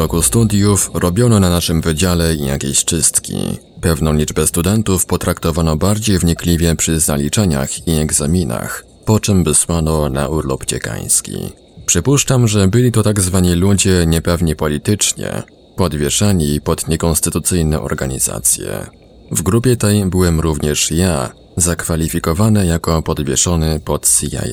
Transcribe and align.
Roku 0.00 0.22
studiów 0.22 0.90
robiono 0.94 1.40
na 1.40 1.50
naszym 1.50 1.80
wydziale 1.80 2.34
jakieś 2.34 2.84
czystki. 2.84 3.36
Pewną 3.80 4.12
liczbę 4.12 4.46
studentów 4.46 5.06
potraktowano 5.06 5.76
bardziej 5.76 6.18
wnikliwie 6.18 6.76
przy 6.76 7.00
zaliczeniach 7.00 7.88
i 7.88 7.92
egzaminach, 7.92 8.84
po 9.04 9.20
czym 9.20 9.44
wysłano 9.44 10.08
na 10.08 10.28
urlop 10.28 10.64
ciekański. 10.64 11.52
Przypuszczam, 11.86 12.48
że 12.48 12.68
byli 12.68 12.92
to 12.92 13.02
tak 13.02 13.20
zwani 13.20 13.54
ludzie 13.54 14.04
niepewni 14.06 14.56
politycznie, 14.56 15.42
podwieszani 15.76 16.60
pod 16.60 16.88
niekonstytucyjne 16.88 17.80
organizacje. 17.80 18.86
W 19.30 19.42
grupie 19.42 19.76
tej 19.76 20.06
byłem 20.06 20.40
również 20.40 20.90
ja, 20.90 21.32
zakwalifikowany 21.56 22.66
jako 22.66 23.02
podwieszony 23.02 23.80
pod 23.84 24.08
CIA. 24.08 24.44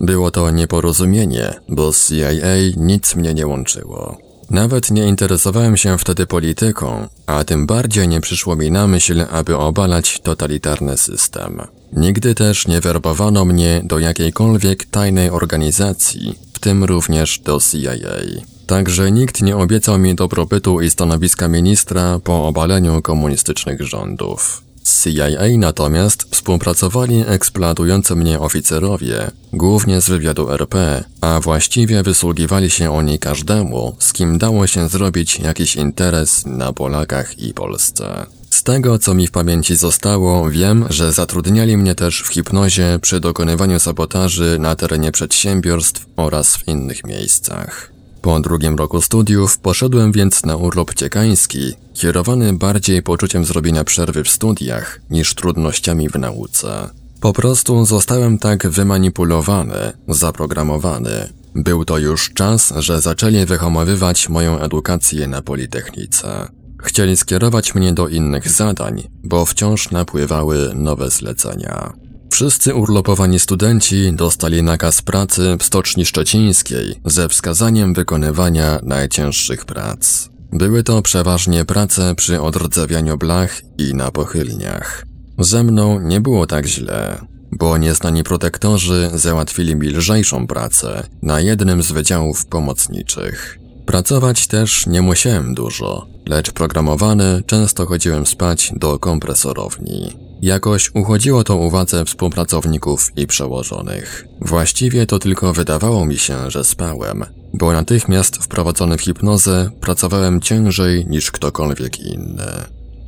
Było 0.00 0.30
to 0.30 0.50
nieporozumienie, 0.50 1.54
bo 1.68 1.92
z 1.92 2.08
CIA 2.08 2.56
nic 2.76 3.14
mnie 3.16 3.34
nie 3.34 3.46
łączyło. 3.46 4.25
Nawet 4.50 4.90
nie 4.90 5.08
interesowałem 5.08 5.76
się 5.76 5.98
wtedy 5.98 6.26
polityką, 6.26 7.08
a 7.26 7.44
tym 7.44 7.66
bardziej 7.66 8.08
nie 8.08 8.20
przyszło 8.20 8.56
mi 8.56 8.70
na 8.70 8.86
myśl, 8.86 9.24
aby 9.30 9.56
obalać 9.56 10.20
totalitarny 10.20 10.96
system. 10.96 11.60
Nigdy 11.92 12.34
też 12.34 12.68
nie 12.68 12.80
werbowano 12.80 13.44
mnie 13.44 13.80
do 13.84 13.98
jakiejkolwiek 13.98 14.84
tajnej 14.84 15.30
organizacji, 15.30 16.38
w 16.52 16.58
tym 16.58 16.84
również 16.84 17.38
do 17.38 17.58
CIA. 17.60 18.40
Także 18.66 19.12
nikt 19.12 19.42
nie 19.42 19.56
obiecał 19.56 19.98
mi 19.98 20.14
dobrobytu 20.14 20.80
i 20.80 20.90
stanowiska 20.90 21.48
ministra 21.48 22.18
po 22.24 22.48
obaleniu 22.48 23.02
komunistycznych 23.02 23.82
rządów. 23.82 24.65
Z 24.86 25.02
CIA 25.02 25.58
natomiast 25.58 26.26
współpracowali 26.30 27.24
eksploatujący 27.26 28.16
mnie 28.16 28.40
oficerowie, 28.40 29.30
głównie 29.52 30.00
z 30.00 30.08
wywiadu 30.08 30.50
RP, 30.50 31.04
a 31.20 31.40
właściwie 31.40 32.02
wysługiwali 32.02 32.70
się 32.70 32.92
oni 32.92 33.18
każdemu, 33.18 33.96
z 33.98 34.12
kim 34.12 34.38
dało 34.38 34.66
się 34.66 34.88
zrobić 34.88 35.40
jakiś 35.40 35.76
interes 35.76 36.46
na 36.46 36.72
Polakach 36.72 37.38
i 37.38 37.54
Polsce. 37.54 38.26
Z 38.50 38.62
tego, 38.62 38.98
co 38.98 39.14
mi 39.14 39.26
w 39.26 39.30
pamięci 39.30 39.76
zostało, 39.76 40.50
wiem, 40.50 40.84
że 40.90 41.12
zatrudniali 41.12 41.76
mnie 41.76 41.94
też 41.94 42.22
w 42.22 42.28
hipnozie 42.28 42.98
przy 43.02 43.20
dokonywaniu 43.20 43.78
sabotaży 43.80 44.58
na 44.60 44.76
terenie 44.76 45.12
przedsiębiorstw 45.12 46.06
oraz 46.16 46.56
w 46.56 46.68
innych 46.68 47.04
miejscach. 47.04 47.95
Po 48.26 48.40
drugim 48.40 48.76
roku 48.76 49.02
studiów 49.02 49.58
poszedłem 49.58 50.12
więc 50.12 50.44
na 50.44 50.56
urlop 50.56 50.94
ciekański, 50.94 51.72
kierowany 51.94 52.52
bardziej 52.52 53.02
poczuciem 53.02 53.44
zrobienia 53.44 53.84
przerwy 53.84 54.24
w 54.24 54.30
studiach 54.30 55.00
niż 55.10 55.34
trudnościami 55.34 56.08
w 56.08 56.14
nauce. 56.14 56.90
Po 57.20 57.32
prostu 57.32 57.84
zostałem 57.84 58.38
tak 58.38 58.68
wymanipulowany, 58.68 59.92
zaprogramowany. 60.08 61.28
Był 61.54 61.84
to 61.84 61.98
już 61.98 62.30
czas, 62.34 62.72
że 62.76 63.00
zaczęli 63.00 63.44
wyhamowywać 63.44 64.28
moją 64.28 64.58
edukację 64.58 65.28
na 65.28 65.42
Politechnice. 65.42 66.48
Chcieli 66.82 67.16
skierować 67.16 67.74
mnie 67.74 67.92
do 67.92 68.08
innych 68.08 68.48
zadań, 68.48 69.08
bo 69.24 69.44
wciąż 69.44 69.90
napływały 69.90 70.70
nowe 70.74 71.10
zlecenia. 71.10 72.05
Wszyscy 72.30 72.74
urlopowani 72.74 73.38
studenci 73.38 74.12
dostali 74.12 74.62
nakaz 74.62 75.02
pracy 75.02 75.56
w 75.60 75.64
Stoczni 75.64 76.06
Szczecińskiej 76.06 77.00
ze 77.04 77.28
wskazaniem 77.28 77.94
wykonywania 77.94 78.80
najcięższych 78.82 79.64
prac. 79.64 80.28
Były 80.52 80.82
to 80.82 81.02
przeważnie 81.02 81.64
prace 81.64 82.14
przy 82.14 82.40
odrdzewianiu 82.40 83.18
blach 83.18 83.60
i 83.78 83.94
na 83.94 84.10
pochylniach. 84.10 85.06
Ze 85.38 85.62
mną 85.62 86.00
nie 86.00 86.20
było 86.20 86.46
tak 86.46 86.66
źle, 86.66 87.20
bo 87.52 87.78
nieznani 87.78 88.24
protektorzy 88.24 89.10
załatwili 89.14 89.76
mi 89.76 89.88
lżejszą 89.88 90.46
pracę 90.46 91.06
na 91.22 91.40
jednym 91.40 91.82
z 91.82 91.92
wydziałów 91.92 92.46
pomocniczych. 92.46 93.58
Pracować 93.86 94.46
też 94.46 94.86
nie 94.86 95.02
musiałem 95.02 95.54
dużo, 95.54 96.06
lecz 96.26 96.52
programowany 96.52 97.42
często 97.46 97.86
chodziłem 97.86 98.26
spać 98.26 98.72
do 98.76 98.98
kompresorowni. 98.98 100.25
Jakoś 100.42 100.90
uchodziło 100.94 101.44
to 101.44 101.56
uwadze 101.56 102.04
współpracowników 102.04 103.12
i 103.16 103.26
przełożonych. 103.26 104.26
Właściwie 104.40 105.06
to 105.06 105.18
tylko 105.18 105.52
wydawało 105.52 106.06
mi 106.06 106.16
się, 106.16 106.50
że 106.50 106.64
spałem, 106.64 107.24
bo 107.54 107.72
natychmiast 107.72 108.36
wprowadzony 108.36 108.98
w 108.98 109.00
hipnozę 109.00 109.70
pracowałem 109.80 110.40
ciężej 110.40 111.06
niż 111.06 111.30
ktokolwiek 111.30 112.00
inny. 112.00 112.46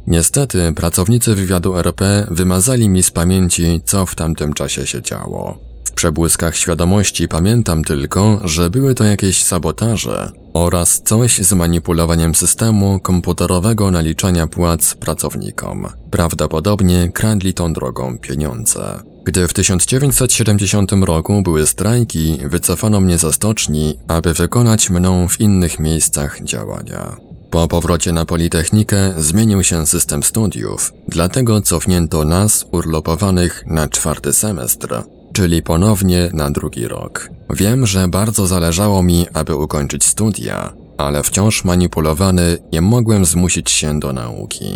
Niestety 0.07 0.73
pracownicy 0.77 1.35
wywiadu 1.35 1.77
RP 1.77 2.27
wymazali 2.31 2.89
mi 2.89 3.03
z 3.03 3.11
pamięci, 3.11 3.81
co 3.85 4.07
w 4.07 4.15
tamtym 4.15 4.53
czasie 4.53 4.87
się 4.87 5.03
działo. 5.03 5.59
W 5.85 5.93
przebłyskach 5.93 6.57
świadomości 6.57 7.29
pamiętam 7.29 7.85
tylko, 7.85 8.41
że 8.45 8.71
były 8.71 8.95
to 8.95 9.05
jakieś 9.05 9.43
sabotaże 9.43 10.33
oraz 10.59 11.03
coś 11.03 11.39
z 11.39 11.53
manipulowaniem 11.53 12.35
systemu 12.35 13.01
komputerowego 13.01 13.91
naliczania 13.91 14.47
płac 14.47 14.95
pracownikom. 14.95 15.87
Prawdopodobnie 16.11 17.11
kradli 17.15 17.55
tą 17.55 17.73
drogą 17.73 18.19
pieniądze. 18.19 19.03
Gdy 19.25 19.49
w 19.49 19.53
1970 19.53 20.93
roku 20.93 21.43
były 21.43 21.67
strajki, 21.67 22.39
wycofano 22.45 23.01
mnie 23.01 23.19
ze 23.19 23.33
stoczni, 23.33 23.99
aby 24.09 24.35
wykonać 24.35 24.91
mną 24.91 25.29
w 25.29 25.41
innych 25.41 25.79
miejscach 25.79 26.43
działania. 26.43 27.17
Po 27.51 27.69
powrocie 27.69 28.13
na 28.13 28.25
Politechnikę 28.25 29.15
zmienił 29.19 29.65
się 29.65 29.87
system 29.87 30.23
studiów, 30.23 30.93
dlatego 31.09 31.61
cofnięto 31.61 32.25
nas, 32.25 32.67
urlopowanych, 32.73 33.65
na 33.67 33.89
czwarty 33.89 34.33
semestr, 34.33 35.03
czyli 35.33 35.63
ponownie 35.63 36.31
na 36.33 36.51
drugi 36.51 36.89
rok. 36.89 37.38
Wiem, 37.51 37.87
że 37.87 38.09
bardzo 38.09 38.47
zależało 38.47 39.03
mi, 39.03 39.27
aby 39.35 39.57
ukończyć 39.57 40.05
studia, 40.05 40.73
ale 40.99 41.23
wciąż 41.23 41.65
manipulowany 41.65 42.59
nie 42.73 42.81
mogłem 42.81 43.25
zmusić 43.25 43.71
się 43.71 44.01
do 44.01 44.13
nauki. 44.13 44.73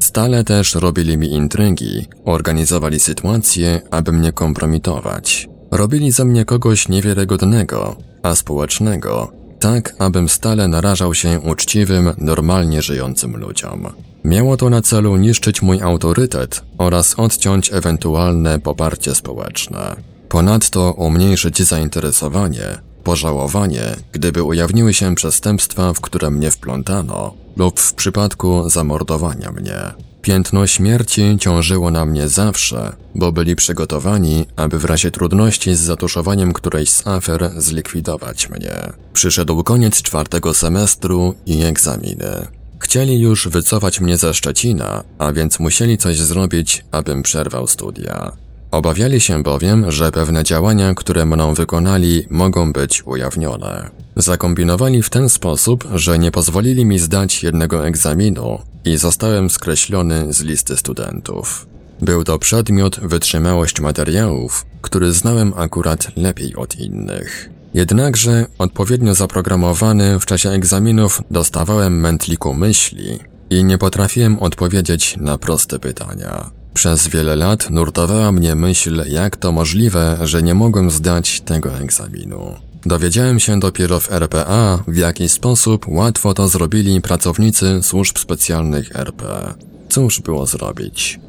Stale 0.00 0.44
też 0.44 0.74
robili 0.74 1.16
mi 1.16 1.32
intrygi, 1.32 2.06
organizowali 2.24 3.00
sytuacje, 3.00 3.80
aby 3.90 4.12
mnie 4.12 4.32
kompromitować. 4.32 5.48
Robili 5.70 6.12
ze 6.12 6.24
mnie 6.24 6.44
kogoś 6.44 6.88
niewiarygodnego, 6.88 7.96
a 8.22 8.34
społecznego, 8.34 9.32
tak 9.60 9.94
abym 9.98 10.28
stale 10.28 10.68
narażał 10.68 11.14
się 11.14 11.40
uczciwym, 11.40 12.12
normalnie 12.18 12.82
żyjącym 12.82 13.36
ludziom. 13.36 13.86
Miało 14.24 14.56
to 14.56 14.70
na 14.70 14.82
celu 14.82 15.16
niszczyć 15.16 15.62
mój 15.62 15.82
autorytet 15.82 16.62
oraz 16.78 17.14
odciąć 17.18 17.72
ewentualne 17.72 18.60
poparcie 18.60 19.14
społeczne. 19.14 19.96
Ponadto 20.28 20.92
umniejszyć 20.92 21.62
zainteresowanie, 21.62 22.78
pożałowanie, 23.04 23.96
gdyby 24.12 24.42
ujawniły 24.42 24.94
się 24.94 25.14
przestępstwa, 25.14 25.92
w 25.92 26.00
które 26.00 26.30
mnie 26.30 26.50
wplątano, 26.50 27.34
lub 27.56 27.80
w 27.80 27.94
przypadku 27.94 28.70
zamordowania 28.70 29.50
mnie. 29.52 29.78
Piętno 30.22 30.66
śmierci 30.66 31.36
ciążyło 31.40 31.90
na 31.90 32.04
mnie 32.06 32.28
zawsze, 32.28 32.92
bo 33.14 33.32
byli 33.32 33.56
przygotowani, 33.56 34.46
aby 34.56 34.78
w 34.78 34.84
razie 34.84 35.10
trudności 35.10 35.74
z 35.74 35.80
zatuszowaniem 35.80 36.52
którejś 36.52 36.90
z 36.90 37.06
afer 37.06 37.52
zlikwidować 37.56 38.50
mnie. 38.50 38.92
Przyszedł 39.12 39.62
koniec 39.62 40.02
czwartego 40.02 40.54
semestru 40.54 41.34
i 41.46 41.62
egzaminy. 41.62 42.46
Chcieli 42.78 43.20
już 43.20 43.48
wycofać 43.48 44.00
mnie 44.00 44.16
ze 44.16 44.34
Szczecina, 44.34 45.04
a 45.18 45.32
więc 45.32 45.58
musieli 45.58 45.98
coś 45.98 46.18
zrobić, 46.18 46.84
abym 46.92 47.22
przerwał 47.22 47.66
studia. 47.66 48.32
Obawiali 48.70 49.20
się 49.20 49.42
bowiem, 49.42 49.90
że 49.90 50.12
pewne 50.12 50.44
działania, 50.44 50.94
które 50.94 51.26
mną 51.26 51.54
wykonali, 51.54 52.26
mogą 52.30 52.72
być 52.72 53.06
ujawnione. 53.06 53.90
Zakombinowali 54.16 55.02
w 55.02 55.10
ten 55.10 55.28
sposób, 55.28 55.88
że 55.94 56.18
nie 56.18 56.30
pozwolili 56.30 56.84
mi 56.84 56.98
zdać 56.98 57.42
jednego 57.42 57.86
egzaminu 57.86 58.58
i 58.84 58.96
zostałem 58.96 59.50
skreślony 59.50 60.32
z 60.32 60.40
listy 60.40 60.76
studentów. 60.76 61.66
Był 62.00 62.24
to 62.24 62.38
przedmiot 62.38 63.00
wytrzymałość 63.00 63.80
materiałów, 63.80 64.66
który 64.82 65.12
znałem 65.12 65.52
akurat 65.56 66.16
lepiej 66.16 66.56
od 66.56 66.80
innych. 66.80 67.50
Jednakże, 67.74 68.46
odpowiednio 68.58 69.14
zaprogramowany 69.14 70.20
w 70.20 70.26
czasie 70.26 70.50
egzaminów 70.50 71.22
dostawałem 71.30 72.00
mętliku 72.00 72.54
myśli 72.54 73.18
i 73.50 73.64
nie 73.64 73.78
potrafiłem 73.78 74.38
odpowiedzieć 74.38 75.16
na 75.16 75.38
proste 75.38 75.78
pytania. 75.78 76.50
Przez 76.76 77.08
wiele 77.08 77.36
lat 77.36 77.70
nurtowała 77.70 78.32
mnie 78.32 78.54
myśl, 78.54 79.04
jak 79.08 79.36
to 79.36 79.52
możliwe, 79.52 80.18
że 80.22 80.42
nie 80.42 80.54
mogłem 80.54 80.90
zdać 80.90 81.40
tego 81.40 81.78
egzaminu. 81.78 82.54
Dowiedziałem 82.86 83.40
się 83.40 83.60
dopiero 83.60 84.00
w 84.00 84.12
RPA, 84.12 84.82
w 84.88 84.96
jaki 84.96 85.28
sposób 85.28 85.88
łatwo 85.88 86.34
to 86.34 86.48
zrobili 86.48 87.00
pracownicy 87.00 87.82
służb 87.82 88.18
specjalnych 88.18 88.96
RP. 88.96 89.54
Cóż 89.88 90.20
było 90.20 90.46
zrobić? 90.46 91.20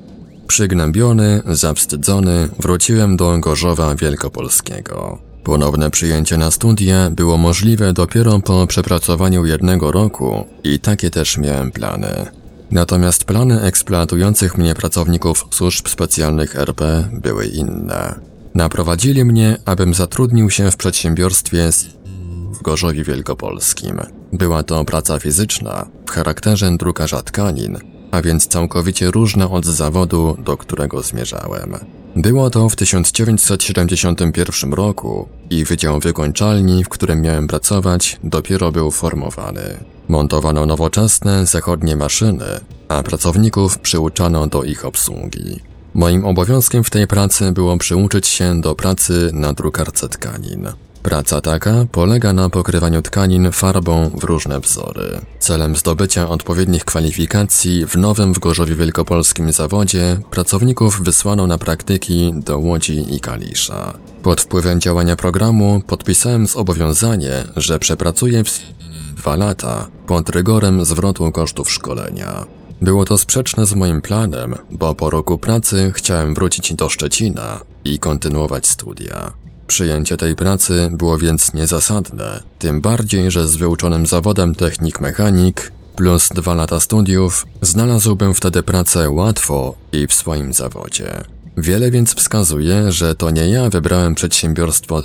Przygnębiony, 0.48 1.42
zawstydzony, 1.46 2.50
wróciłem 2.60 3.18
do 3.18 3.40
Gorzowa 3.40 3.96
Wielkopolskiego. 3.96 5.18
Ponowne 5.44 5.92
przyjęcie 5.92 6.38
na 6.38 6.52
studia 6.52 7.10
było 7.10 7.38
możliwe 7.38 7.94
dopiero 7.94 8.40
po 8.40 8.68
przepracowaniu 8.68 9.46
jednego 9.46 9.92
roku 9.92 10.46
i 10.64 10.80
takie 10.80 11.10
też 11.10 11.38
miałem 11.38 11.72
plany. 11.72 12.26
Natomiast 12.72 13.24
plany 13.24 13.62
eksploatujących 13.62 14.58
mnie 14.58 14.76
pracowników 14.76 15.46
służb 15.52 15.88
specjalnych 15.88 16.56
RP 16.56 17.10
były 17.12 17.46
inne. 17.46 18.20
Naprowadzili 18.56 19.26
mnie, 19.26 19.58
abym 19.66 19.94
zatrudnił 19.94 20.50
się 20.50 20.72
w 20.72 20.78
przedsiębiorstwie 20.78 21.70
w 22.52 22.62
Gorzowie 22.62 23.04
Wielkopolskim. 23.04 24.00
Była 24.34 24.64
to 24.64 24.86
praca 24.86 25.20
fizyczna 25.20 25.88
w 26.08 26.12
charakterze 26.12 26.78
drukarza 26.78 27.22
tkanin, 27.22 27.78
a 28.12 28.22
więc 28.22 28.48
całkowicie 28.48 29.12
różna 29.12 29.50
od 29.50 29.66
zawodu, 29.66 30.38
do 30.40 30.58
którego 30.58 31.02
zmierzałem. 31.02 31.76
Było 32.16 32.50
to 32.50 32.70
w 32.70 32.76
1971 32.76 34.74
roku 34.74 35.28
i 35.50 35.66
Wydział 35.66 36.00
Wykończalni, 36.00 36.84
w 36.84 36.90
którym 36.90 37.22
miałem 37.22 37.48
pracować, 37.48 38.20
dopiero 38.24 38.72
był 38.72 38.92
formowany. 38.92 39.78
Montowano 40.08 40.66
nowoczesne, 40.66 41.46
zachodnie 41.46 41.96
maszyny, 41.96 42.46
a 42.88 43.04
pracowników 43.04 43.80
przyuczano 43.80 44.48
do 44.48 44.64
ich 44.64 44.86
obsługi. 44.86 45.60
Moim 45.94 46.26
obowiązkiem 46.26 46.84
w 46.84 46.90
tej 46.90 47.08
pracy 47.08 47.52
było 47.52 47.78
przyuczyć 47.78 48.28
się 48.28 48.62
do 48.62 48.76
pracy 48.76 49.30
na 49.34 49.54
drukarce 49.54 50.10
tkanin. 50.10 50.68
Praca 51.04 51.42
taka 51.42 51.86
polega 51.92 52.34
na 52.34 52.50
pokrywaniu 52.50 53.02
tkanin 53.02 53.52
farbą 53.52 54.10
w 54.10 54.24
różne 54.24 54.60
wzory. 54.60 55.22
Celem 55.40 55.76
zdobycia 55.76 56.30
odpowiednich 56.30 56.86
kwalifikacji 56.86 57.86
w 57.86 57.98
nowym 57.98 58.34
w 58.34 58.40
Gorzowie 58.40 58.76
Wielkopolskim 58.76 59.52
zawodzie 59.52 60.18
pracowników 60.32 61.02
wysłano 61.04 61.48
na 61.48 61.58
praktyki 61.58 62.34
do 62.36 62.60
Łodzi 62.60 63.16
i 63.16 63.20
Kalisza. 63.20 63.94
Pod 64.24 64.42
wpływem 64.42 64.82
działania 64.82 65.16
programu 65.16 65.82
podpisałem 65.88 66.48
zobowiązanie, 66.48 67.44
że 67.56 67.80
przepracuję 67.80 68.44
w 68.44 68.50
dwa 69.18 69.36
lata 69.36 69.88
pod 70.08 70.30
rygorem 70.30 70.86
zwrotu 70.86 71.32
kosztów 71.32 71.72
szkolenia. 71.72 72.46
Było 72.82 73.06
to 73.06 73.18
sprzeczne 73.18 73.66
z 73.66 73.74
moim 73.74 74.02
planem, 74.02 74.56
bo 74.72 74.96
po 74.96 75.10
roku 75.10 75.38
pracy 75.38 75.92
chciałem 75.96 76.34
wrócić 76.34 76.74
do 76.74 76.90
Szczecina 76.90 77.60
i 77.86 78.00
kontynuować 78.00 78.68
studia. 78.68 79.34
Przyjęcie 79.68 80.18
tej 80.18 80.36
pracy 80.36 80.90
było 80.92 81.18
więc 81.18 81.54
niezasadne, 81.54 82.44
tym 82.60 82.82
bardziej, 82.82 83.32
że 83.32 83.48
z 83.48 83.56
wyuczonym 83.56 84.06
zawodem 84.06 84.56
technik-mechanik 84.56 85.72
plus 85.96 86.30
dwa 86.30 86.54
lata 86.54 86.80
studiów 86.80 87.46
znalazłbym 87.62 88.34
wtedy 88.34 88.64
pracę 88.64 89.10
łatwo 89.10 89.76
i 89.92 90.08
w 90.08 90.14
swoim 90.14 90.54
zawodzie. 90.54 91.24
Wiele 91.58 91.92
więc 91.92 92.16
wskazuje, 92.16 92.92
że 92.92 93.16
to 93.16 93.32
nie 93.32 93.50
ja 93.50 93.70
wybrałem 93.70 94.16
przedsiębiorstwo 94.16 95.04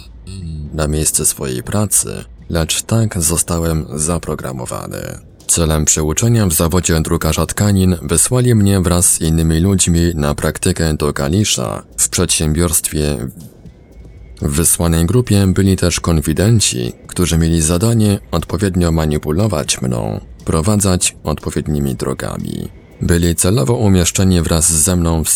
na 0.73 0.88
miejsce 0.88 1.26
swojej 1.26 1.62
pracy, 1.62 2.25
lecz 2.52 2.82
tak 2.82 3.22
zostałem 3.22 3.87
zaprogramowany. 3.94 5.19
Celem 5.46 5.84
przeuczenia 5.84 6.46
w 6.46 6.52
zawodzie 6.52 7.00
drukarza 7.00 7.46
tkanin 7.46 7.96
wysłali 8.02 8.54
mnie 8.54 8.81
wraz 8.81 9.12
z 9.12 9.20
innymi 9.20 9.60
ludźmi 9.60 10.00
na 10.14 10.34
praktykę 10.34 10.94
do 10.94 11.12
Kalisza 11.12 11.82
w 11.99 12.08
przedsiębiorstwie 12.08 13.28
w 14.43 14.50
wysłanej 14.50 15.06
grupie 15.06 15.46
byli 15.46 15.76
też 15.76 16.00
konfidenci, 16.00 16.93
którzy 17.06 17.38
mieli 17.38 17.62
zadanie 17.62 18.19
odpowiednio 18.31 18.93
manipulować 18.93 19.82
mną, 19.82 20.20
prowadzać 20.44 21.16
odpowiednimi 21.25 21.94
drogami. 21.94 22.69
Byli 23.02 23.34
celowo 23.34 23.75
umieszczeni 23.75 24.43
wraz 24.43 24.72
ze 24.72 24.96
mną, 24.96 25.25
w... 25.25 25.28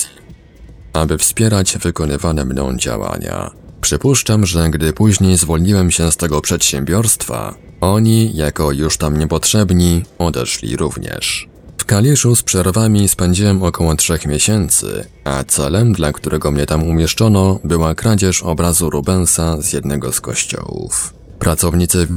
aby 0.93 1.19
wspierać 1.19 1.79
wykonywane 1.79 2.45
mną 2.45 2.77
działania. 2.77 3.66
Przypuszczam, 3.87 4.47
że 4.47 4.71
gdy 4.71 4.93
później 4.93 5.37
zwolniłem 5.37 5.91
się 5.91 6.13
z 6.13 6.17
tego 6.17 6.41
przedsiębiorstwa, 6.41 7.55
oni, 7.81 8.37
jako 8.37 8.73
już 8.73 8.97
tam 8.97 9.19
niepotrzebni, 9.19 10.03
odeszli 10.19 10.77
również. 10.77 11.49
Kaliszu 11.87 12.37
z 12.37 12.43
przerwami 12.43 13.09
spędziłem 13.09 13.63
około 13.63 13.97
trzech 13.97 14.27
miesięcy, 14.27 15.05
a 15.25 15.45
celem, 15.45 15.93
dla 15.93 16.13
którego 16.13 16.51
mnie 16.51 16.67
tam 16.67 16.83
umieszczono, 16.83 17.59
była 17.65 17.95
kradzież 17.95 18.43
obrazu 18.43 18.91
Rubensa 18.91 19.63
z 19.63 19.73
jednego 19.73 20.13
z 20.13 20.21
kościołów. 20.21 21.15
Pracownicy 21.39 22.09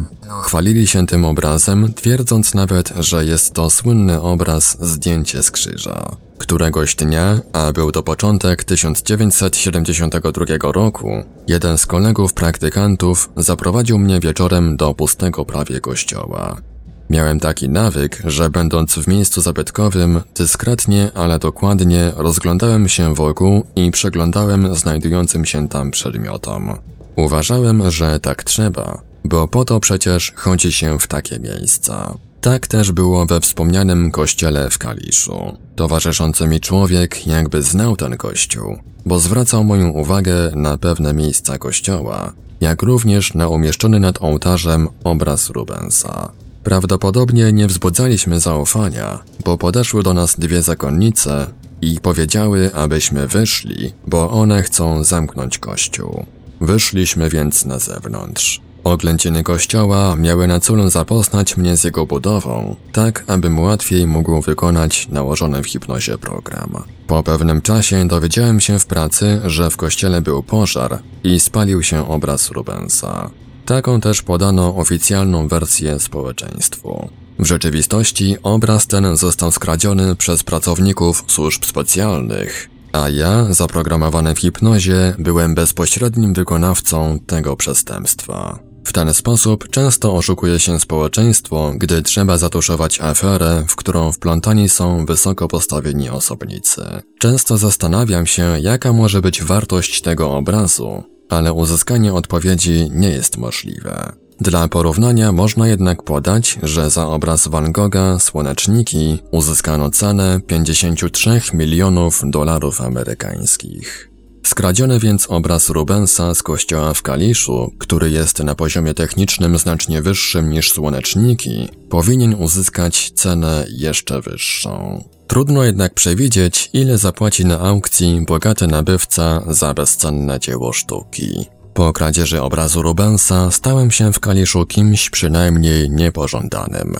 chwalili 0.44 0.88
się 0.88 1.08
tym 1.08 1.26
obrazem, 1.26 1.94
twierdząc 1.94 2.54
nawet, 2.54 2.94
że 3.00 3.26
jest 3.26 3.54
to 3.54 3.70
słynny 3.70 4.22
obraz 4.22 4.78
Zdjęcie 4.82 5.44
z 5.44 5.52
krzyża. 5.52 6.18
Któregoś 6.40 6.96
dnia, 6.96 7.40
a 7.54 7.72
był 7.72 7.92
to 7.92 8.04
początek 8.04 8.64
1972 8.64 10.72
roku, 10.72 11.24
jeden 11.48 11.78
z 11.78 11.86
kolegów 11.86 12.34
praktykantów 12.34 13.30
zaprowadził 13.38 14.00
mnie 14.00 14.20
wieczorem 14.20 14.78
do 14.78 14.94
pustego 14.94 15.46
prawie 15.46 15.80
kościoła. 15.80 16.62
Miałem 17.10 17.40
taki 17.40 17.70
nawyk, 17.70 18.22
że 18.26 18.50
będąc 18.50 18.94
w 18.94 19.08
miejscu 19.08 19.42
zabytkowym, 19.42 20.22
dyskretnie, 20.36 21.12
ale 21.16 21.40
dokładnie 21.40 22.12
rozglądałem 22.16 22.90
się 22.90 23.16
wokół 23.16 23.66
i 23.76 23.92
przeglądałem 23.92 24.76
znajdującym 24.76 25.46
się 25.46 25.70
tam 25.70 25.92
przedmiotom. 25.92 26.78
Uważałem, 27.16 27.92
że 27.92 28.20
tak 28.20 28.44
trzeba, 28.44 29.02
bo 29.26 29.48
po 29.48 29.66
to 29.66 29.80
przecież 29.80 30.34
chodzi 30.36 30.72
się 30.72 31.00
w 31.00 31.08
takie 31.08 31.40
miejsca. 31.40 32.18
Tak 32.42 32.68
też 32.68 32.92
było 32.92 33.26
we 33.26 33.40
wspomnianym 33.40 34.12
kościele 34.12 34.70
w 34.70 34.78
Kaliszu. 34.78 35.58
Towarzyszący 35.76 36.48
mi 36.48 36.60
człowiek 36.60 37.28
jakby 37.28 37.62
znał 37.62 37.96
ten 37.96 38.18
kościół, 38.18 38.78
bo 39.06 39.20
zwracał 39.20 39.64
moją 39.64 39.90
uwagę 39.90 40.52
na 40.56 40.78
pewne 40.78 41.14
miejsca 41.14 41.58
kościoła, 41.58 42.34
jak 42.62 42.82
również 42.82 43.34
na 43.34 43.48
umieszczony 43.48 44.00
nad 44.00 44.22
ołtarzem 44.22 44.88
obraz 45.04 45.50
Rubensa. 45.50 46.32
Prawdopodobnie 46.64 47.54
nie 47.54 47.68
wzbudzaliśmy 47.68 48.40
zaufania, 48.40 49.20
bo 49.46 49.58
podeszły 49.58 50.04
do 50.04 50.14
nas 50.14 50.36
dwie 50.40 50.62
zakonnice 50.62 51.48
i 51.82 52.00
powiedziały, 52.00 52.72
abyśmy 52.74 53.28
wyszli, 53.28 53.94
bo 54.08 54.32
one 54.32 54.64
chcą 54.64 55.04
zamknąć 55.04 55.58
kościół. 55.58 56.26
Wyszliśmy 56.62 57.30
więc 57.30 57.66
na 57.66 57.80
zewnątrz. 57.80 58.62
Oglęciny 58.84 59.44
kościoła 59.44 60.16
miały 60.16 60.48
na 60.48 60.60
celu 60.60 60.90
zapoznać 60.90 61.58
mnie 61.58 61.78
z 61.78 61.84
jego 61.84 62.06
budową, 62.06 62.76
tak 62.92 63.24
abym 63.28 63.60
łatwiej 63.60 64.08
mógł 64.08 64.42
wykonać 64.42 65.08
nałożony 65.08 65.64
w 65.64 65.68
hipnozie 65.68 66.18
program. 66.18 66.84
Po 67.08 67.24
pewnym 67.24 67.62
czasie 67.62 68.08
dowiedziałem 68.08 68.60
się 68.60 68.80
w 68.80 68.86
pracy, 68.86 69.42
że 69.46 69.70
w 69.70 69.78
kościele 69.78 70.22
był 70.22 70.44
pożar 70.44 71.00
i 71.24 71.40
spalił 71.40 71.84
się 71.84 72.10
obraz 72.10 72.52
Rubensa. 72.52 73.30
Taką 73.66 74.02
też 74.02 74.22
podano 74.22 74.76
oficjalną 74.76 75.48
wersję 75.48 76.00
społeczeństwu. 76.00 77.10
W 77.40 77.46
rzeczywistości 77.46 78.38
obraz 78.44 78.88
ten 78.88 79.18
został 79.18 79.52
skradziony 79.52 80.16
przez 80.16 80.44
pracowników 80.44 81.24
służb 81.28 81.66
specjalnych, 81.66 82.70
a 82.94 83.10
ja, 83.10 83.54
zaprogramowany 83.54 84.36
w 84.36 84.40
hipnozie, 84.40 85.16
byłem 85.20 85.56
bezpośrednim 85.56 86.34
wykonawcą 86.34 87.20
tego 87.28 87.56
przestępstwa. 87.56 88.69
W 88.90 88.94
ten 88.94 89.14
sposób 89.14 89.70
często 89.70 90.16
oszukuje 90.16 90.60
się 90.60 90.80
społeczeństwo, 90.80 91.74
gdy 91.78 92.02
trzeba 92.02 92.38
zatuszować 92.38 93.02
aferę, 93.02 93.66
w 93.68 93.76
którą 93.76 94.12
wplątani 94.12 94.70
są 94.70 95.06
wysoko 95.06 95.48
postawieni 95.48 96.10
osobnicy. 96.10 96.82
Często 97.20 97.58
zastanawiam 97.58 98.26
się, 98.26 98.56
jaka 98.62 98.94
może 98.94 99.22
być 99.22 99.44
wartość 99.44 100.02
tego 100.02 100.32
obrazu, 100.38 101.04
ale 101.30 101.54
uzyskanie 101.54 102.14
odpowiedzi 102.14 102.90
nie 102.92 103.10
jest 103.10 103.38
możliwe. 103.38 104.14
Dla 104.42 104.68
porównania 104.68 105.32
można 105.32 105.68
jednak 105.68 106.04
podać, 106.04 106.60
że 106.64 106.90
za 106.90 107.08
obraz 107.08 107.48
Van 107.48 107.72
Gogha 107.72 108.20
Słoneczniki 108.20 109.20
uzyskano 109.32 109.92
cenę 109.92 110.42
53 110.48 111.42
milionów 111.54 112.22
dolarów 112.24 112.82
amerykańskich. 112.82 114.09
Skradziony 114.44 115.00
więc 115.00 115.28
obraz 115.30 115.70
Rubensa 115.70 116.36
z 116.36 116.44
kościoła 116.44 116.94
w 116.94 117.02
Kaliszu, 117.02 117.74
który 117.80 118.10
jest 118.12 118.44
na 118.44 118.56
poziomie 118.56 118.94
technicznym 118.94 119.58
znacznie 119.58 120.02
wyższym 120.02 120.50
niż 120.50 120.72
słoneczniki, 120.72 121.70
powinien 121.90 122.34
uzyskać 122.34 123.12
cenę 123.16 123.66
jeszcze 123.70 124.22
wyższą. 124.22 125.04
Trudno 125.28 125.64
jednak 125.64 125.94
przewidzieć, 125.94 126.70
ile 126.74 126.98
zapłaci 126.98 127.46
na 127.46 127.60
aukcji 127.60 128.22
bogaty 128.28 128.68
nabywca 128.68 129.44
za 129.48 129.74
bezcenne 129.74 130.40
dzieło 130.40 130.74
sztuki. 130.74 131.46
Po 131.74 131.94
kradzieży 131.94 132.42
obrazu 132.42 132.82
Rubensa 132.82 133.52
stałem 133.52 133.92
się 133.92 134.14
w 134.14 134.20
Kaliszu 134.20 134.66
kimś 134.66 135.10
przynajmniej 135.10 135.90
niepożądanym. 135.90 136.96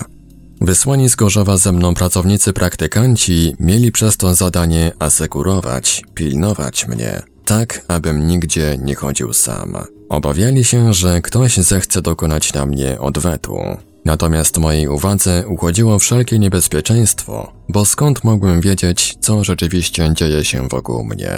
Wysłani 0.60 1.08
z 1.08 1.16
Gorzowa 1.16 1.56
ze 1.56 1.72
mną 1.72 1.94
pracownicy 1.94 2.52
praktykanci 2.52 3.56
mieli 3.60 3.92
przez 3.92 4.16
to 4.16 4.34
zadanie 4.34 4.92
asekurować, 4.98 6.02
pilnować 6.14 6.88
mnie, 6.88 7.22
tak 7.50 7.84
abym 7.88 8.26
nigdzie 8.26 8.78
nie 8.82 8.94
chodził 8.94 9.32
sam. 9.32 9.76
Obawiali 10.08 10.64
się, 10.64 10.92
że 10.92 11.20
ktoś 11.20 11.56
zechce 11.56 12.02
dokonać 12.02 12.52
na 12.54 12.66
mnie 12.66 13.00
odwetu. 13.00 13.58
Natomiast 14.04 14.58
mojej 14.58 14.88
uwadze 14.88 15.44
uchodziło 15.48 15.98
wszelkie 15.98 16.38
niebezpieczeństwo, 16.38 17.52
bo 17.68 17.84
skąd 17.84 18.24
mogłem 18.24 18.60
wiedzieć, 18.60 19.16
co 19.20 19.44
rzeczywiście 19.44 20.10
dzieje 20.14 20.44
się 20.44 20.68
wokół 20.68 21.04
mnie. 21.04 21.32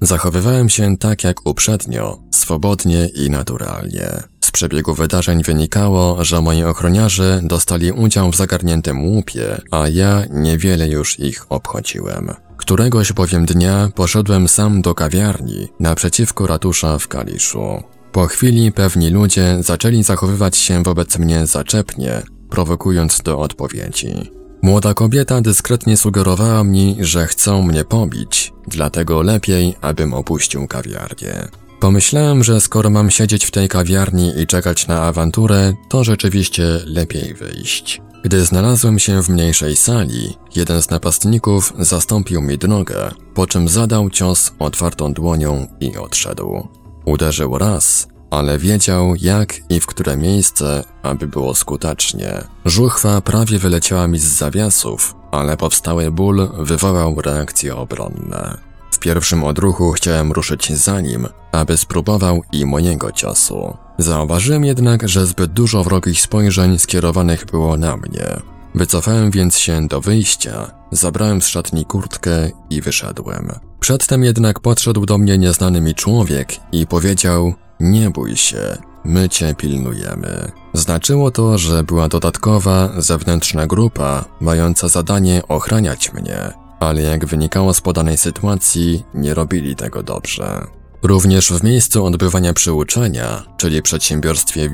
Zachowywałem 0.00 0.68
się 0.68 0.96
tak 0.96 1.24
jak 1.24 1.46
uprzednio, 1.46 2.18
swobodnie 2.30 3.06
i 3.06 3.30
naturalnie. 3.30 4.22
Przebiegu 4.58 4.94
wydarzeń 4.94 5.42
wynikało, 5.42 6.24
że 6.24 6.40
moi 6.40 6.64
ochroniarze 6.64 7.40
dostali 7.42 7.92
udział 7.92 8.30
w 8.30 8.36
zagarniętym 8.36 9.04
łupie, 9.04 9.60
a 9.70 9.88
ja 9.88 10.22
niewiele 10.30 10.88
już 10.88 11.20
ich 11.20 11.46
obchodziłem. 11.48 12.30
Któregoś 12.56 13.12
bowiem 13.12 13.46
dnia 13.46 13.88
poszedłem 13.94 14.48
sam 14.48 14.82
do 14.82 14.94
kawiarni 14.94 15.68
naprzeciwko 15.80 16.46
ratusza 16.46 16.98
w 16.98 17.08
Kaliszu. 17.08 17.82
Po 18.12 18.26
chwili 18.26 18.72
pewni 18.72 19.10
ludzie 19.10 19.56
zaczęli 19.60 20.02
zachowywać 20.02 20.56
się 20.56 20.82
wobec 20.82 21.18
mnie 21.18 21.46
zaczepnie, 21.46 22.22
prowokując 22.50 23.22
do 23.22 23.38
odpowiedzi. 23.38 24.30
Młoda 24.62 24.94
kobieta 24.94 25.40
dyskretnie 25.40 25.96
sugerowała 25.96 26.64
mi, 26.64 26.96
że 27.00 27.26
chcą 27.26 27.62
mnie 27.62 27.84
pobić, 27.84 28.52
dlatego 28.66 29.22
lepiej, 29.22 29.74
abym 29.80 30.14
opuścił 30.14 30.66
kawiarnię. 30.66 31.48
Pomyślałem, 31.80 32.44
że 32.44 32.60
skoro 32.60 32.90
mam 32.90 33.10
siedzieć 33.10 33.46
w 33.46 33.50
tej 33.50 33.68
kawiarni 33.68 34.40
i 34.40 34.46
czekać 34.46 34.86
na 34.86 35.02
awanturę, 35.02 35.72
to 35.88 36.04
rzeczywiście 36.04 36.62
lepiej 36.84 37.34
wyjść. 37.34 38.00
Gdy 38.24 38.44
znalazłem 38.44 38.98
się 38.98 39.22
w 39.22 39.28
mniejszej 39.28 39.76
sali, 39.76 40.36
jeden 40.56 40.82
z 40.82 40.90
napastników 40.90 41.72
zastąpił 41.78 42.42
mi 42.42 42.58
drogę, 42.58 43.10
po 43.34 43.46
czym 43.46 43.68
zadał 43.68 44.10
cios 44.10 44.52
otwartą 44.58 45.12
dłonią 45.12 45.66
i 45.80 45.96
odszedł. 45.96 46.68
Uderzył 47.04 47.58
raz, 47.58 48.08
ale 48.30 48.58
wiedział 48.58 49.14
jak 49.20 49.70
i 49.70 49.80
w 49.80 49.86
które 49.86 50.16
miejsce, 50.16 50.84
aby 51.02 51.26
było 51.26 51.54
skutecznie. 51.54 52.44
Żuchwa 52.64 53.20
prawie 53.20 53.58
wyleciała 53.58 54.08
mi 54.08 54.18
z 54.18 54.24
zawiasów, 54.24 55.14
ale 55.30 55.56
powstały 55.56 56.10
ból 56.10 56.48
wywołał 56.58 57.20
reakcje 57.20 57.76
obronne. 57.76 58.67
W 58.90 58.98
pierwszym 58.98 59.44
odruchu 59.44 59.92
chciałem 59.92 60.32
ruszyć 60.32 60.72
za 60.72 61.00
nim, 61.00 61.26
aby 61.52 61.76
spróbował 61.76 62.42
i 62.52 62.66
mojego 62.66 63.12
ciosu. 63.12 63.76
Zauważyłem 63.98 64.64
jednak, 64.64 65.08
że 65.08 65.26
zbyt 65.26 65.52
dużo 65.52 65.84
wrogich 65.84 66.20
spojrzeń 66.20 66.78
skierowanych 66.78 67.44
było 67.44 67.76
na 67.76 67.96
mnie. 67.96 68.40
Wycofałem 68.74 69.30
więc 69.30 69.58
się 69.58 69.88
do 69.88 70.00
wyjścia, 70.00 70.70
zabrałem 70.92 71.42
z 71.42 71.46
szatni 71.46 71.84
kurtkę 71.84 72.50
i 72.70 72.80
wyszedłem. 72.80 73.52
Przedtem 73.80 74.24
jednak 74.24 74.60
podszedł 74.60 75.06
do 75.06 75.18
mnie 75.18 75.38
nieznany 75.38 75.80
mi 75.80 75.94
człowiek 75.94 76.52
i 76.72 76.86
powiedział: 76.86 77.54
Nie 77.80 78.10
bój 78.10 78.36
się, 78.36 78.78
my 79.04 79.28
cię 79.28 79.54
pilnujemy. 79.54 80.50
Znaczyło 80.72 81.30
to, 81.30 81.58
że 81.58 81.82
była 81.82 82.08
dodatkowa, 82.08 82.90
zewnętrzna 82.98 83.66
grupa, 83.66 84.24
mająca 84.40 84.88
zadanie 84.88 85.42
ochraniać 85.48 86.12
mnie, 86.12 86.52
ale 86.80 87.02
jak 87.02 87.26
wynikało 87.26 87.74
z 87.74 87.80
podanej 87.80 88.18
sytuacji, 88.18 89.04
nie 89.14 89.34
robili 89.34 89.76
tego 89.76 90.02
dobrze. 90.02 90.66
Również 91.02 91.52
w 91.52 91.64
miejscu 91.64 92.04
odbywania 92.04 92.52
przyuczenia, 92.52 93.42
czyli 93.56 93.82
przedsiębiorstwie, 93.82 94.70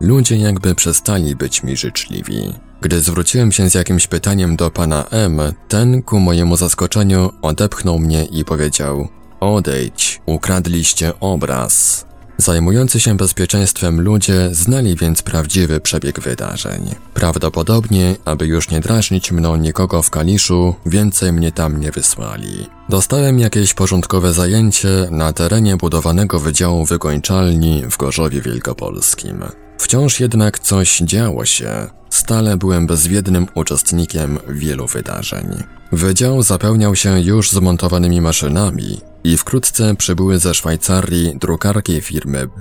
ludzie 0.00 0.36
jakby 0.36 0.74
przestali 0.74 1.36
być 1.36 1.62
mi 1.62 1.76
życzliwi. 1.76 2.54
Gdy 2.80 3.00
zwróciłem 3.00 3.52
się 3.52 3.70
z 3.70 3.74
jakimś 3.74 4.06
pytaniem 4.06 4.56
do 4.56 4.70
pana 4.70 5.04
M, 5.10 5.40
ten 5.68 6.02
ku 6.02 6.20
mojemu 6.20 6.56
zaskoczeniu 6.56 7.30
odepchnął 7.42 7.98
mnie 7.98 8.24
i 8.24 8.44
powiedział: 8.44 9.08
Odejdź, 9.40 10.20
ukradliście 10.26 11.20
obraz. 11.20 12.06
Zajmujący 12.38 13.00
się 13.00 13.16
bezpieczeństwem 13.16 14.00
ludzie 14.00 14.48
znali 14.52 14.96
więc 14.96 15.22
prawdziwy 15.22 15.80
przebieg 15.80 16.20
wydarzeń. 16.20 16.94
Prawdopodobnie, 17.14 18.16
aby 18.24 18.46
już 18.46 18.70
nie 18.70 18.80
drażnić 18.80 19.32
mną 19.32 19.56
nikogo 19.56 20.02
w 20.02 20.10
Kaliszu, 20.10 20.74
więcej 20.86 21.32
mnie 21.32 21.52
tam 21.52 21.80
nie 21.80 21.90
wysłali. 21.90 22.66
Dostałem 22.88 23.38
jakieś 23.38 23.74
porządkowe 23.74 24.32
zajęcie 24.32 25.08
na 25.10 25.32
terenie 25.32 25.76
budowanego 25.76 26.40
Wydziału 26.40 26.84
Wykończalni 26.84 27.82
w 27.90 27.96
Gorzowie 27.96 28.40
Wielkopolskim. 28.40 29.44
Wciąż 29.78 30.20
jednak 30.20 30.58
coś 30.58 30.98
działo 30.98 31.44
się. 31.44 31.86
Stale 32.10 32.56
byłem 32.56 32.86
bezwiednym 32.86 33.46
uczestnikiem 33.54 34.38
wielu 34.48 34.86
wydarzeń. 34.86 35.46
Wydział 35.92 36.42
zapełniał 36.42 36.96
się 36.96 37.20
już 37.20 37.50
zmontowanymi 37.50 38.20
maszynami 38.20 39.00
i 39.24 39.36
wkrótce 39.36 39.94
przybyły 39.94 40.38
ze 40.38 40.54
Szwajcarii 40.54 41.38
drukarki 41.38 42.00
firmy 42.00 42.46
B, 42.46 42.52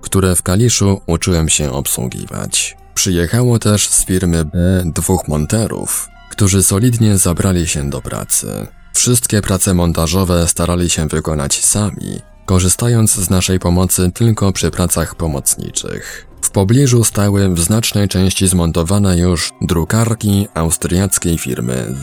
które 0.00 0.36
w 0.36 0.42
Kaliszu 0.42 1.00
uczyłem 1.06 1.48
się 1.48 1.72
obsługiwać. 1.72 2.76
Przyjechało 2.94 3.58
też 3.58 3.88
z 3.88 4.04
firmy 4.04 4.44
B 4.44 4.82
dwóch 4.84 5.28
monterów, 5.28 6.08
którzy 6.30 6.62
solidnie 6.62 7.18
zabrali 7.18 7.66
się 7.66 7.90
do 7.90 8.00
pracy. 8.00 8.66
Wszystkie 8.94 9.42
prace 9.42 9.74
montażowe 9.74 10.48
starali 10.48 10.90
się 10.90 11.08
wykonać 11.08 11.64
sami, 11.64 12.20
korzystając 12.46 13.14
z 13.14 13.30
naszej 13.30 13.58
pomocy 13.58 14.10
tylko 14.14 14.52
przy 14.52 14.70
pracach 14.70 15.14
pomocniczych. 15.14 16.27
W 16.42 16.50
pobliżu 16.50 17.04
stały 17.04 17.54
w 17.54 17.60
znacznej 17.60 18.08
części 18.08 18.48
zmontowane 18.48 19.18
już 19.18 19.52
drukarki 19.60 20.48
austriackiej 20.54 21.38
firmy. 21.38 21.94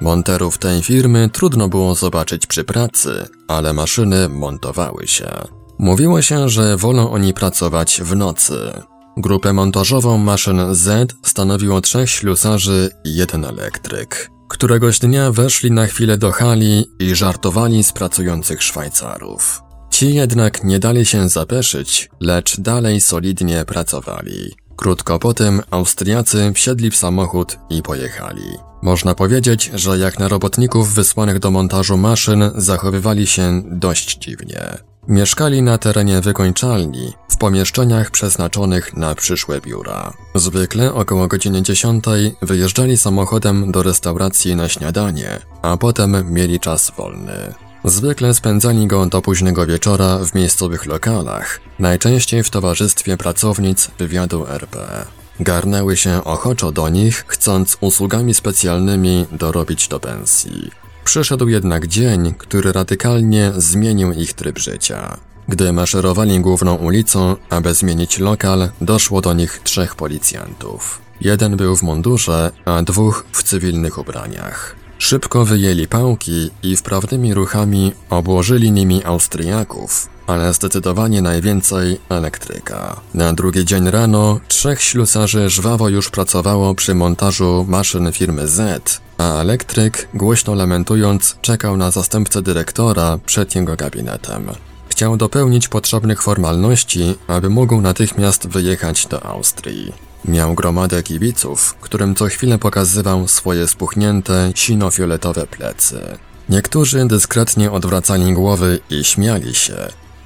Monterów 0.00 0.58
tej 0.58 0.82
firmy 0.82 1.30
trudno 1.32 1.68
było 1.68 1.94
zobaczyć 1.94 2.46
przy 2.46 2.64
pracy, 2.64 3.28
ale 3.48 3.72
maszyny 3.72 4.28
montowały 4.28 5.06
się. 5.06 5.30
Mówiło 5.78 6.22
się, 6.22 6.48
że 6.48 6.76
wolą 6.76 7.10
oni 7.10 7.34
pracować 7.34 8.00
w 8.04 8.16
nocy. 8.16 8.72
Grupę 9.16 9.52
montażową 9.52 10.18
maszyn 10.18 10.74
Z 10.74 11.12
stanowiło 11.22 11.80
trzech 11.80 12.10
ślusarzy 12.10 12.90
i 13.04 13.14
jeden 13.14 13.44
elektryk. 13.44 14.30
Któregoś 14.48 14.98
dnia 14.98 15.32
weszli 15.32 15.70
na 15.70 15.86
chwilę 15.86 16.18
do 16.18 16.32
hali 16.32 16.84
i 16.98 17.14
żartowali 17.14 17.84
z 17.84 17.92
pracujących 17.92 18.62
Szwajcarów. 18.62 19.67
Ci 19.98 20.14
jednak 20.14 20.64
nie 20.64 20.78
dali 20.78 21.06
się 21.06 21.28
zapeszyć, 21.28 22.10
lecz 22.20 22.60
dalej 22.60 23.00
solidnie 23.00 23.64
pracowali. 23.64 24.54
Krótko 24.76 25.18
potem 25.18 25.62
Austriacy 25.70 26.52
wsiedli 26.54 26.90
w 26.90 26.96
samochód 26.96 27.58
i 27.70 27.82
pojechali. 27.82 28.42
Można 28.82 29.14
powiedzieć, 29.14 29.70
że 29.74 29.98
jak 29.98 30.18
na 30.18 30.28
robotników 30.28 30.94
wysłanych 30.94 31.38
do 31.38 31.50
montażu 31.50 31.96
maszyn 31.96 32.50
zachowywali 32.56 33.26
się 33.26 33.62
dość 33.66 34.18
dziwnie. 34.18 34.62
Mieszkali 35.08 35.62
na 35.62 35.78
terenie 35.78 36.20
wykończalni, 36.20 37.12
w 37.28 37.36
pomieszczeniach 37.36 38.10
przeznaczonych 38.10 38.96
na 38.96 39.14
przyszłe 39.14 39.60
biura. 39.60 40.12
Zwykle 40.34 40.94
około 40.94 41.28
godziny 41.28 41.62
10 41.62 42.04
wyjeżdżali 42.42 42.98
samochodem 42.98 43.72
do 43.72 43.82
restauracji 43.82 44.56
na 44.56 44.68
śniadanie, 44.68 45.38
a 45.62 45.76
potem 45.76 46.32
mieli 46.32 46.60
czas 46.60 46.92
wolny. 46.96 47.67
Zwykle 47.88 48.34
spędzali 48.34 48.86
go 48.86 49.06
do 49.06 49.22
późnego 49.22 49.66
wieczora 49.66 50.18
w 50.18 50.34
miejscowych 50.34 50.86
lokalach, 50.86 51.60
najczęściej 51.78 52.42
w 52.42 52.50
towarzystwie 52.50 53.16
pracownic 53.16 53.90
wywiadu 53.98 54.46
RP. 54.46 55.06
Garnęły 55.40 55.96
się 55.96 56.24
ochoczo 56.24 56.72
do 56.72 56.88
nich, 56.88 57.24
chcąc 57.28 57.76
usługami 57.80 58.34
specjalnymi 58.34 59.26
dorobić 59.32 59.88
do 59.88 60.00
pensji. 60.00 60.70
Przyszedł 61.04 61.48
jednak 61.48 61.86
dzień, 61.86 62.34
który 62.38 62.72
radykalnie 62.72 63.52
zmienił 63.56 64.12
ich 64.12 64.32
tryb 64.32 64.58
życia. 64.58 65.16
Gdy 65.48 65.72
maszerowali 65.72 66.40
główną 66.40 66.74
ulicą, 66.74 67.36
aby 67.50 67.74
zmienić 67.74 68.18
lokal, 68.18 68.68
doszło 68.80 69.20
do 69.20 69.34
nich 69.34 69.60
trzech 69.64 69.94
policjantów. 69.94 71.00
Jeden 71.20 71.56
był 71.56 71.76
w 71.76 71.82
mundurze, 71.82 72.50
a 72.64 72.82
dwóch 72.82 73.24
w 73.32 73.42
cywilnych 73.42 73.98
ubraniach. 73.98 74.76
Szybko 74.98 75.44
wyjęli 75.44 75.86
pałki 75.86 76.50
i 76.62 76.76
wprawnymi 76.76 77.34
ruchami 77.34 77.92
obłożyli 78.10 78.72
nimi 78.72 79.04
Austriaków, 79.04 80.08
ale 80.26 80.54
zdecydowanie 80.54 81.22
najwięcej 81.22 82.00
elektryka. 82.08 83.00
Na 83.14 83.32
drugi 83.32 83.64
dzień 83.64 83.90
rano 83.90 84.40
trzech 84.48 84.82
ślusarzy 84.82 85.50
żwawo 85.50 85.88
już 85.88 86.10
pracowało 86.10 86.74
przy 86.74 86.94
montażu 86.94 87.66
maszyn 87.68 88.12
firmy 88.12 88.48
Z, 88.48 89.00
a 89.18 89.40
elektryk, 89.40 90.08
głośno 90.14 90.54
lamentując, 90.54 91.36
czekał 91.40 91.76
na 91.76 91.90
zastępcę 91.90 92.42
dyrektora 92.42 93.18
przed 93.26 93.54
jego 93.54 93.76
gabinetem. 93.76 94.50
Chciał 94.88 95.16
dopełnić 95.16 95.68
potrzebnych 95.68 96.22
formalności, 96.22 97.14
aby 97.26 97.50
mógł 97.50 97.80
natychmiast 97.80 98.48
wyjechać 98.48 99.06
do 99.06 99.26
Austrii. 99.26 100.07
Miał 100.24 100.54
gromadę 100.54 101.02
kibiców, 101.02 101.74
którym 101.80 102.14
co 102.14 102.26
chwilę 102.26 102.58
pokazywał 102.58 103.28
swoje 103.28 103.68
spuchnięte, 103.68 104.52
sino-fioletowe 104.54 105.46
plecy. 105.46 106.18
Niektórzy 106.48 107.04
dyskretnie 107.06 107.72
odwracali 107.72 108.32
głowy 108.32 108.80
i 108.90 109.04
śmiali 109.04 109.54
się, 109.54 109.76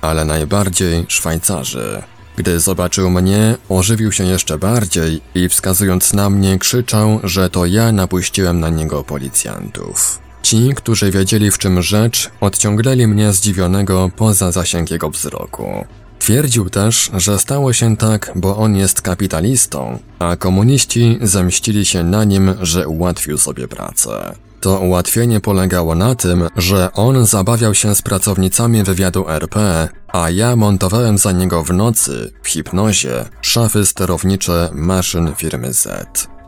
ale 0.00 0.24
najbardziej 0.24 1.04
Szwajcarzy. 1.08 2.02
Gdy 2.36 2.60
zobaczył 2.60 3.10
mnie, 3.10 3.56
ożywił 3.68 4.12
się 4.12 4.24
jeszcze 4.24 4.58
bardziej 4.58 5.20
i 5.34 5.48
wskazując 5.48 6.12
na 6.12 6.30
mnie 6.30 6.58
krzyczał, 6.58 7.20
że 7.24 7.50
to 7.50 7.66
ja 7.66 7.92
napuściłem 7.92 8.60
na 8.60 8.68
niego 8.68 9.04
policjantów. 9.04 10.18
Ci, 10.42 10.74
którzy 10.76 11.10
wiedzieli 11.10 11.50
w 11.50 11.58
czym 11.58 11.82
rzecz, 11.82 12.30
odciągnęli 12.40 13.06
mnie 13.06 13.32
zdziwionego 13.32 14.10
poza 14.16 14.52
zasięg 14.52 14.90
jego 14.90 15.10
wzroku. 15.10 15.86
Twierdził 16.22 16.70
też, 16.70 17.10
że 17.14 17.38
stało 17.38 17.72
się 17.72 17.96
tak, 17.96 18.32
bo 18.36 18.56
on 18.56 18.76
jest 18.76 19.02
kapitalistą, 19.02 19.98
a 20.18 20.36
komuniści 20.36 21.18
zemścili 21.22 21.84
się 21.84 22.02
na 22.04 22.24
nim, 22.24 22.54
że 22.60 22.88
ułatwił 22.88 23.38
sobie 23.38 23.68
pracę. 23.68 24.34
To 24.60 24.78
ułatwienie 24.78 25.40
polegało 25.40 25.94
na 25.94 26.14
tym, 26.14 26.48
że 26.56 26.92
on 26.92 27.26
zabawiał 27.26 27.74
się 27.74 27.94
z 27.94 28.02
pracownicami 28.02 28.82
wywiadu 28.82 29.28
RP, 29.28 29.88
a 30.08 30.30
ja 30.30 30.56
montowałem 30.56 31.18
za 31.18 31.32
niego 31.32 31.64
w 31.64 31.72
nocy, 31.72 32.32
w 32.42 32.48
hipnozie, 32.48 33.24
szafy 33.40 33.86
sterownicze 33.86 34.70
maszyn 34.72 35.34
firmy 35.36 35.72
Z. 35.72 35.88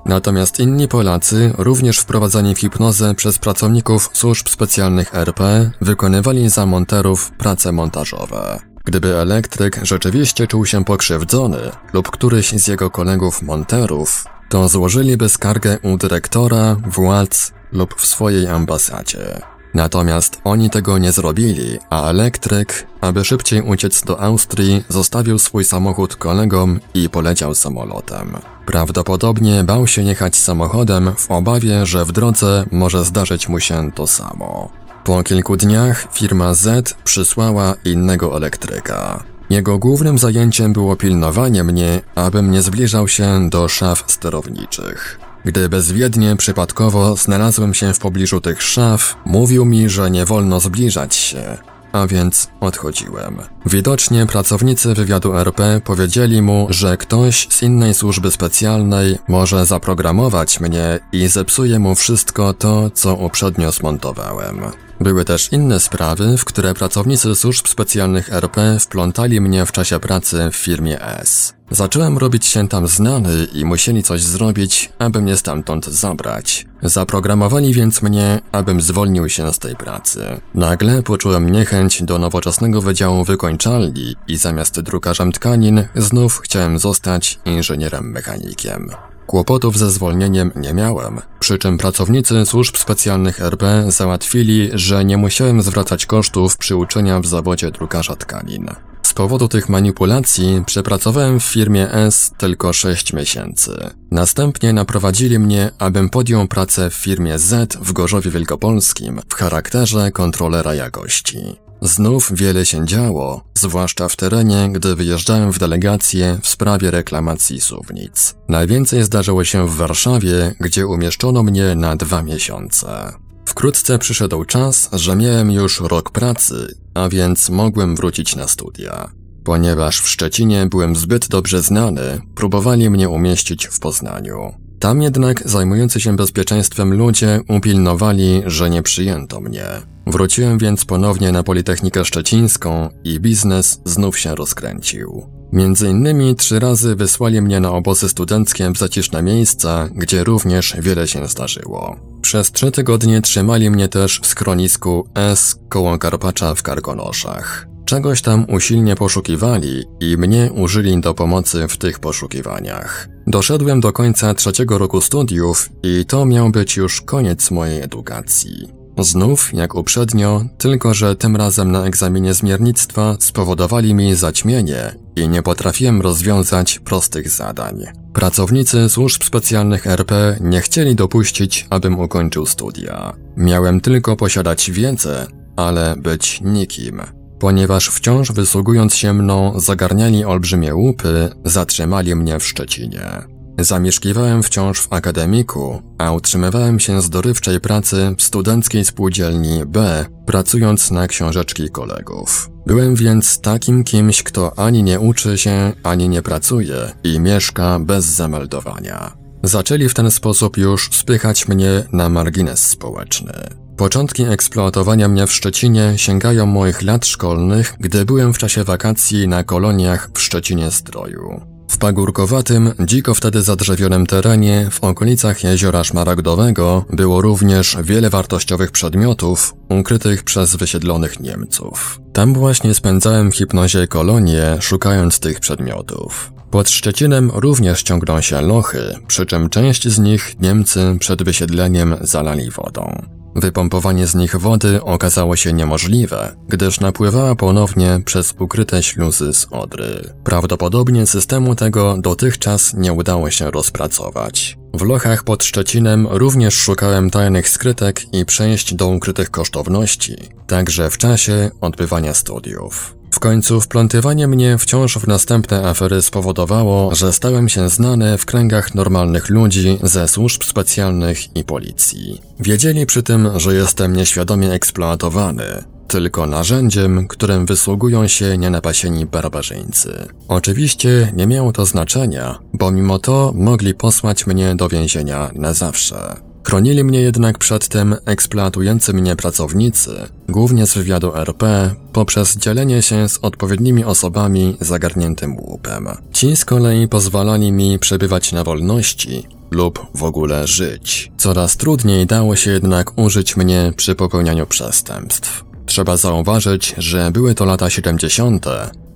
Natomiast 0.07 0.61
inni 0.61 0.89
Polacy, 0.89 1.55
również 1.59 1.99
wprowadzani 1.99 2.55
w 2.55 2.59
hipnozę 2.59 3.15
przez 3.15 3.39
pracowników 3.39 4.11
służb 4.13 4.49
specjalnych 4.49 5.15
RP, 5.15 5.71
wykonywali 5.81 6.49
za 6.49 6.67
monterów 6.67 7.31
prace 7.31 7.73
montażowe. 7.73 8.74
Gdyby 8.85 9.17
elektryk 9.17 9.81
rzeczywiście 9.83 10.47
czuł 10.47 10.67
się 10.67 10.85
pokrzywdzony 10.85 11.59
lub 11.93 12.11
któryś 12.11 12.51
z 12.51 12.69
jego 12.69 12.91
kolegów 12.91 13.43
monterów, 13.43 14.25
to 14.49 14.69
złożyliby 14.69 15.29
skargę 15.29 15.79
u 15.83 15.97
dyrektora, 15.97 16.77
władz 16.87 17.53
lub 17.73 17.95
w 17.95 18.07
swojej 18.07 18.47
ambasadzie. 18.47 19.43
Natomiast 19.75 20.41
oni 20.45 20.71
tego 20.71 20.99
nie 20.99 21.13
zrobili, 21.13 21.79
a 21.91 22.11
elektryk, 22.11 22.87
aby 23.01 23.25
szybciej 23.25 23.63
uciec 23.63 24.03
do 24.05 24.21
Austrii, 24.21 24.85
zostawił 24.89 25.39
swój 25.39 25.65
samochód 25.65 26.17
kolegom 26.17 26.81
i 26.95 27.11
poleciał 27.11 27.55
samolotem. 27.55 28.37
Prawdopodobnie 28.67 29.65
bał 29.65 29.87
się 29.87 30.03
jechać 30.03 30.37
samochodem 30.37 31.13
w 31.17 31.31
obawie, 31.31 31.87
że 31.87 32.05
w 32.05 32.13
drodze 32.13 32.65
może 32.73 33.05
zdarzyć 33.05 33.49
mu 33.49 33.61
się 33.61 33.93
to 33.93 34.07
samo. 34.07 34.84
Po 35.05 35.23
kilku 35.23 35.57
dniach 35.57 36.07
firma 36.13 36.55
Z 36.55 36.95
przysłała 37.05 37.75
innego 37.85 38.37
elektryka. 38.37 39.25
Jego 39.51 39.79
głównym 39.79 40.19
zajęciem 40.19 40.73
było 40.73 40.97
pilnowanie 40.97 41.65
mnie, 41.65 42.01
abym 42.15 42.51
nie 42.51 42.63
zbliżał 42.63 43.09
się 43.09 43.51
do 43.51 43.69
szaf 43.69 44.05
sterowniczych. 44.07 45.21
Gdy 45.45 45.69
bezwiednie 45.69 46.37
przypadkowo 46.37 47.17
znalazłem 47.17 47.75
się 47.75 47.95
w 47.95 47.99
pobliżu 47.99 48.41
tych 48.41 48.63
szaf, 48.63 49.17
mówił 49.25 49.65
mi, 49.65 49.89
że 49.89 50.11
nie 50.11 50.25
wolno 50.25 50.61
zbliżać 50.61 51.15
się, 51.15 51.59
a 51.93 52.07
więc 52.07 52.49
odchodziłem. 52.61 53.39
Widocznie 53.67 54.27
pracownicy 54.27 54.95
wywiadu 54.95 55.37
RP 55.37 55.81
powiedzieli 55.85 56.43
mu, 56.43 56.67
że 56.71 56.97
ktoś 56.97 57.49
z 57.51 57.63
innej 57.63 57.95
służby 57.95 58.31
specjalnej 58.31 59.19
może 59.29 59.67
zaprogramować 59.67 60.61
mnie 60.61 61.01
i 61.13 61.29
zepsuje 61.29 61.79
mu 61.79 61.95
wszystko 61.95 62.55
to, 62.55 62.91
co 62.91 63.15
uprzednio 63.15 63.73
zmontowałem. 63.73 64.61
Były 65.01 65.25
też 65.25 65.53
inne 65.53 65.81
sprawy, 65.81 66.39
w 66.39 66.45
które 66.45 66.75
pracownicy 66.75 67.35
służb 67.35 67.67
specjalnych 67.67 68.33
RP 68.33 68.79
wplątali 68.81 69.41
mnie 69.41 69.67
w 69.67 69.73
czasie 69.73 70.01
pracy 70.01 70.51
w 70.53 70.57
firmie 70.57 71.03
S. 71.03 71.55
Zacząłem 71.71 72.19
robić 72.19 72.47
się 72.47 72.69
tam 72.69 72.89
znany 72.89 73.47
i 73.53 73.65
musieli 73.65 74.03
coś 74.03 74.23
zrobić, 74.23 74.93
aby 74.99 75.23
mnie 75.23 75.37
stamtąd 75.37 75.87
zabrać. 75.87 76.67
Zaprogramowali 76.83 77.75
więc 77.75 78.03
mnie, 78.03 78.41
abym 78.53 78.81
zwolnił 78.81 79.29
się 79.29 79.53
z 79.53 79.59
tej 79.59 79.77
pracy. 79.77 80.41
Nagle 80.55 81.03
poczułem 81.03 81.51
niechęć 81.51 82.03
do 82.03 82.19
nowoczesnego 82.19 82.83
wydziału 82.83 83.25
wykończalni 83.25 84.17
i 84.29 84.37
zamiast 84.37 84.81
drukarzem 84.81 85.33
tkanin 85.33 85.85
znów 85.97 86.41
chciałem 86.45 86.79
zostać 86.79 87.39
inżynierem 87.45 88.11
mechanikiem. 88.11 88.91
Kłopotów 89.27 89.79
ze 89.79 89.91
zwolnieniem 89.91 90.51
nie 90.57 90.75
miałem, 90.75 91.21
przy 91.41 91.59
czym 91.59 91.79
pracownicy 91.79 92.47
służb 92.47 92.77
specjalnych 92.77 93.41
RP 93.41 93.85
załatwili, 93.89 94.71
że 94.73 95.05
nie 95.05 95.17
musiałem 95.17 95.63
zwracać 95.63 96.07
kosztów 96.07 96.57
przyuczenia 96.57 97.21
w 97.21 97.27
zawodzie 97.27 97.71
drukarza 97.71 98.17
tkanin. 98.17 98.71
Z 99.03 99.13
powodu 99.13 99.49
tych 99.49 99.69
manipulacji 99.69 100.63
przepracowałem 100.67 101.41
w 101.41 101.45
firmie 101.45 101.93
S 101.93 102.33
tylko 102.39 102.73
6 102.73 103.13
miesięcy. 103.13 103.91
Następnie 104.11 104.73
naprowadzili 104.73 105.39
mnie, 105.39 105.71
abym 105.79 106.11
podjął 106.11 106.49
pracę 106.49 106.91
w 106.91 106.95
firmie 106.95 107.39
Z 107.39 107.77
w 107.77 107.93
Gorzowie 107.93 108.31
Wielkopolskim 108.31 109.21
w 109.29 109.35
charakterze 109.35 110.11
kontrolera 110.11 110.75
jakości. 110.75 111.64
Znów 111.85 112.33
wiele 112.35 112.67
się 112.67 112.87
działo, 112.87 113.45
zwłaszcza 113.55 114.09
w 114.09 114.17
terenie, 114.17 114.71
gdy 114.73 114.95
wyjeżdżałem 114.95 115.53
w 115.53 115.59
delegację 115.59 116.39
w 116.43 116.49
sprawie 116.49 116.91
reklamacji 116.91 117.61
suwnic. 117.61 118.35
Najwięcej 118.49 119.03
zdarzyło 119.03 119.45
się 119.45 119.69
w 119.69 119.77
Warszawie, 119.77 120.55
gdzie 120.61 120.87
umieszczono 120.87 121.43
mnie 121.43 121.75
na 121.75 121.97
dwa 121.97 122.23
miesiące. 122.23 123.13
Wkrótce 123.47 123.99
przyszedł 123.99 124.45
czas, 124.45 124.89
że 124.93 125.17
miałem 125.17 125.51
już 125.51 125.81
rok 125.81 126.11
pracy, 126.11 126.75
a 126.95 127.09
więc 127.09 127.51
mogłem 127.51 127.97
wrócić 127.97 128.37
na 128.37 128.49
studia. 128.49 129.11
Ponieważ 129.45 130.01
w 130.01 130.09
Szczecinie 130.09 130.67
byłem 130.67 130.97
zbyt 130.97 131.29
dobrze 131.29 131.63
znany, 131.63 132.21
próbowali 132.35 132.91
mnie 132.91 133.09
umieścić 133.09 133.67
w 133.67 133.81
Poznaniu. 133.81 134.64
Tam 134.79 135.03
jednak 135.03 135.49
zajmujący 135.49 136.01
się 136.01 136.17
bezpieczeństwem 136.17 136.95
ludzie 136.95 137.41
upilnowali, 137.49 138.43
że 138.47 138.71
nie 138.71 138.83
przyjęto 138.83 139.41
mnie. 139.41 139.67
Wróciłem 140.07 140.59
więc 140.59 140.85
ponownie 140.85 141.33
na 141.33 141.43
Politechnikę 141.43 142.05
Szczecińską 142.05 142.89
i 143.05 143.21
biznes 143.21 143.81
znów 143.85 144.19
się 144.19 144.35
rozkręcił. 144.35 145.27
Między 145.53 145.89
innymi 145.89 146.35
trzy 146.35 146.59
razy 146.59 146.97
wysłali 146.97 147.43
mnie 147.43 147.61
na 147.61 147.73
obozy 147.73 148.09
studenckie 148.09 148.71
w 148.71 148.79
zaciszne 148.79 149.23
miejsca, 149.23 149.89
gdzie 149.95 150.25
również 150.25 150.77
wiele 150.81 151.09
się 151.09 151.29
zdarzyło. 151.29 151.97
Przez 152.23 152.53
trzy 152.53 152.71
tygodnie 152.71 153.23
trzymali 153.23 153.71
mnie 153.71 153.89
też 153.89 154.21
w 154.21 154.27
schronisku 154.27 155.09
S 155.15 155.57
koło 155.69 155.99
Karpacza 155.99 156.55
w 156.55 156.63
Karkonoszach. 156.63 157.74
Czegoś 157.85 158.23
tam 158.23 158.47
usilnie 158.49 158.97
poszukiwali 158.97 159.85
i 160.01 160.17
mnie 160.17 160.51
użyli 160.53 161.01
do 161.01 161.15
pomocy 161.15 161.69
w 161.69 161.77
tych 161.77 161.99
poszukiwaniach. 161.99 163.09
Doszedłem 163.27 163.81
do 163.81 163.93
końca 163.93 164.35
trzeciego 164.35 164.79
roku 164.79 165.01
studiów 165.01 165.71
i 165.83 166.05
to 166.07 166.27
miał 166.27 166.51
być 166.51 166.77
już 166.77 167.01
koniec 167.01 167.51
mojej 167.51 167.83
edukacji. 167.83 168.69
Znów, 168.99 169.55
jak 169.55 169.75
uprzednio, 169.75 170.45
tylko 170.59 170.95
że 170.95 171.17
tym 171.17 171.37
razem 171.37 171.73
na 171.73 171.85
egzaminie 171.85 172.35
zmiernictwa 172.35 173.17
spowodowali 173.21 173.95
mi 173.95 174.15
zaćmienie 174.15 174.95
i 175.17 175.29
nie 175.29 175.43
potrafiłem 175.43 176.03
rozwiązać 176.03 176.79
prostych 176.79 177.31
zadań. 177.31 177.85
Pracownicy 178.13 178.89
służb 178.89 179.25
specjalnych 179.25 179.87
RP 179.87 180.37
nie 180.41 180.61
chcieli 180.61 180.95
dopuścić, 180.95 181.67
abym 181.71 182.01
ukończył 182.01 182.47
studia. 182.47 183.13
Miałem 183.37 183.81
tylko 183.81 184.17
posiadać 184.17 184.71
wiedzę, 184.71 185.27
ale 185.57 185.97
być 185.97 186.41
nikim. 186.41 187.03
Ponieważ 187.45 187.89
wciąż 187.89 188.33
wysługując 188.33 188.95
się 188.95 189.13
mną 189.13 189.61
zagarniali 189.61 190.25
olbrzymie 190.25 190.75
łupy, 190.75 191.31
zatrzymali 191.45 192.15
mnie 192.15 192.39
w 192.39 192.47
Szczecinie. 192.47 193.23
Zamieszkiwałem 193.59 194.43
wciąż 194.43 194.81
w 194.81 194.93
akademiku, 194.93 195.83
a 195.99 196.13
utrzymywałem 196.13 196.81
się 196.81 197.03
z 197.03 197.11
dorywczej 197.11 197.61
pracy 197.61 198.15
w 198.19 198.23
studenckiej 198.23 198.85
spółdzielni 198.85 199.65
B, 199.67 200.07
pracując 200.27 200.91
na 200.91 201.09
książeczki 201.09 201.71
kolegów. 201.71 202.51
Byłem 202.67 202.95
więc 202.95 203.41
takim 203.41 203.85
kimś, 203.85 204.23
kto 204.23 204.59
ani 204.59 204.83
nie 204.83 205.01
uczy 205.01 205.39
się, 205.39 205.73
ani 205.83 206.09
nie 206.09 206.23
pracuje 206.23 206.93
i 207.05 207.21
mieszka 207.21 207.79
bez 207.79 208.05
zameldowania. 208.05 209.17
Zaczęli 209.43 209.89
w 209.89 209.95
ten 209.95 210.11
sposób 210.11 210.57
już 210.57 210.91
spychać 210.93 211.49
mnie 211.49 211.85
na 211.93 212.09
margines 212.09 212.61
społeczny. 212.61 213.64
Początki 213.77 214.23
eksploatowania 214.23 215.09
mnie 215.09 215.27
w 215.27 215.33
Szczecinie 215.33 215.93
sięgają 215.97 216.47
moich 216.47 216.83
lat 216.83 217.07
szkolnych, 217.07 217.75
gdy 217.81 218.05
byłem 218.05 218.35
w 218.35 218.39
czasie 218.39 218.65
wakacji 218.65 219.29
na 219.29 219.45
koloniach 219.45 220.11
w 220.15 220.21
Szczecinie 220.21 220.71
Zdroju. 220.71 221.41
W 221.71 221.79
pagórkowatym, 221.79 222.73
dziko 222.85 223.15
wtedy 223.15 223.43
zadrzewionym 223.43 224.07
terenie 224.07 224.69
w 224.71 224.85
okolicach 224.85 225.45
jeziora 225.45 225.85
Szmaragdowego 225.85 226.85
było 226.91 227.21
również 227.21 227.77
wiele 227.83 228.11
wartościowych 228.11 228.71
przedmiotów 228.71 229.55
ukrytych 229.69 230.23
przez 230.23 230.57
wysiedlonych 230.57 231.21
Niemców. 231.21 232.01
Tam 232.13 232.35
właśnie 232.35 232.75
spędzałem 232.75 233.33
w 233.33 233.37
hipnozie 233.37 233.87
kolonie, 233.87 234.57
szukając 234.61 235.21
tych 235.21 235.41
przedmiotów. 235.41 236.33
Pod 236.51 236.71
Szczecinem 236.71 237.31
również 237.35 237.83
ciągną 237.83 238.21
się 238.21 238.41
lochy, 238.41 238.95
przy 239.07 239.27
czym 239.27 239.49
część 239.49 239.89
z 239.89 239.99
nich 239.99 240.41
Niemcy 240.41 240.97
przed 241.01 241.23
wysiedleniem 241.23 241.97
zalali 242.01 242.51
wodą. 242.51 243.03
Wypompowanie 243.37 244.07
z 244.07 244.15
nich 244.15 244.37
wody 244.37 244.83
okazało 244.83 245.37
się 245.37 245.53
niemożliwe, 245.53 246.37
gdyż 246.49 246.81
napływała 246.81 247.35
ponownie 247.35 248.01
przez 248.05 248.35
ukryte 248.39 248.83
śluzy 248.83 249.35
z 249.35 249.47
Odry. 249.51 250.15
Prawdopodobnie 250.25 251.07
systemu 251.07 251.55
tego 251.55 251.97
dotychczas 251.99 252.75
nie 252.75 252.93
udało 252.93 253.31
się 253.31 253.51
rozpracować. 253.51 254.59
W 254.75 254.83
lochach 254.83 255.25
pod 255.25 255.45
Szczecinem 255.45 256.07
również 256.11 256.55
szukałem 256.55 257.11
tajnych 257.11 257.49
skrytek 257.49 258.15
i 258.15 258.25
przejść 258.25 258.75
do 258.75 258.89
ukrytych 258.89 259.31
kosztowności, 259.31 260.17
także 260.47 260.91
w 260.91 260.99
czasie 260.99 261.51
odbywania 261.61 262.15
studiów. 262.15 262.97
W 263.15 263.21
końcu 263.21 263.61
wplątywanie 263.61 264.29
mnie 264.29 264.59
wciąż 264.59 264.99
w 264.99 265.07
następne 265.07 265.69
afery 265.69 266.03
spowodowało, 266.03 266.95
że 266.95 267.13
stałem 267.13 267.49
się 267.49 267.69
znany 267.69 268.19
w 268.19 268.27
kręgach 268.27 268.75
normalnych 268.75 269.31
ludzi 269.31 269.79
ze 269.83 270.09
służb 270.09 270.45
specjalnych 270.45 271.37
i 271.37 271.45
policji. 271.45 272.21
Wiedzieli 272.41 272.87
przy 272.87 273.03
tym, 273.03 273.29
że 273.37 273.55
jestem 273.55 273.97
nieświadomie 273.97 274.53
eksploatowany, 274.53 275.45
tylko 275.89 276.27
narzędziem, 276.27 277.09
którym 277.09 277.47
wysługują 277.47 278.09
się 278.09 278.39
nienapasieni 278.39 279.07
barbarzyńcy. 279.07 280.09
Oczywiście 280.29 281.13
nie 281.17 281.27
miało 281.27 281.53
to 281.53 281.67
znaczenia, 281.67 282.39
bo 282.53 282.71
mimo 282.71 282.99
to 282.99 283.33
mogli 283.35 283.75
posłać 283.75 284.27
mnie 284.27 284.55
do 284.55 284.69
więzienia 284.69 285.31
na 285.35 285.53
zawsze. 285.53 286.17
Chronili 286.45 286.85
mnie 286.85 287.01
jednak 287.01 287.39
przed 287.39 287.69
tym 287.69 287.97
eksploatujący 288.05 288.93
mnie 288.93 289.17
pracownicy, 289.17 289.91
głównie 290.29 290.67
z 290.67 290.75
wywiadu 290.75 291.17
RP, 291.17 291.75
poprzez 291.93 292.37
dzielenie 292.37 292.83
się 292.83 293.09
z 293.09 293.19
odpowiednimi 293.23 293.85
osobami 293.85 294.57
zagarniętym 294.61 295.37
łupem. 295.37 295.89
Ci 296.13 296.37
z 296.37 296.45
kolei 296.45 296.89
pozwalali 296.89 297.53
mi 297.53 297.79
przebywać 297.79 298.33
na 298.33 298.45
wolności 298.45 299.27
lub 299.51 299.87
w 299.95 300.03
ogóle 300.03 300.47
żyć. 300.47 301.13
Coraz 301.17 301.57
trudniej 301.57 302.07
dało 302.07 302.37
się 302.37 302.51
jednak 302.51 302.99
użyć 302.99 303.37
mnie 303.37 303.73
przy 303.77 303.95
popełnianiu 303.95 304.47
przestępstw. 304.47 305.45
Trzeba 305.67 305.97
zauważyć, 305.97 306.75
że 306.79 307.11
były 307.11 307.35
to 307.35 307.45
lata 307.45 307.71
70., 307.71 308.47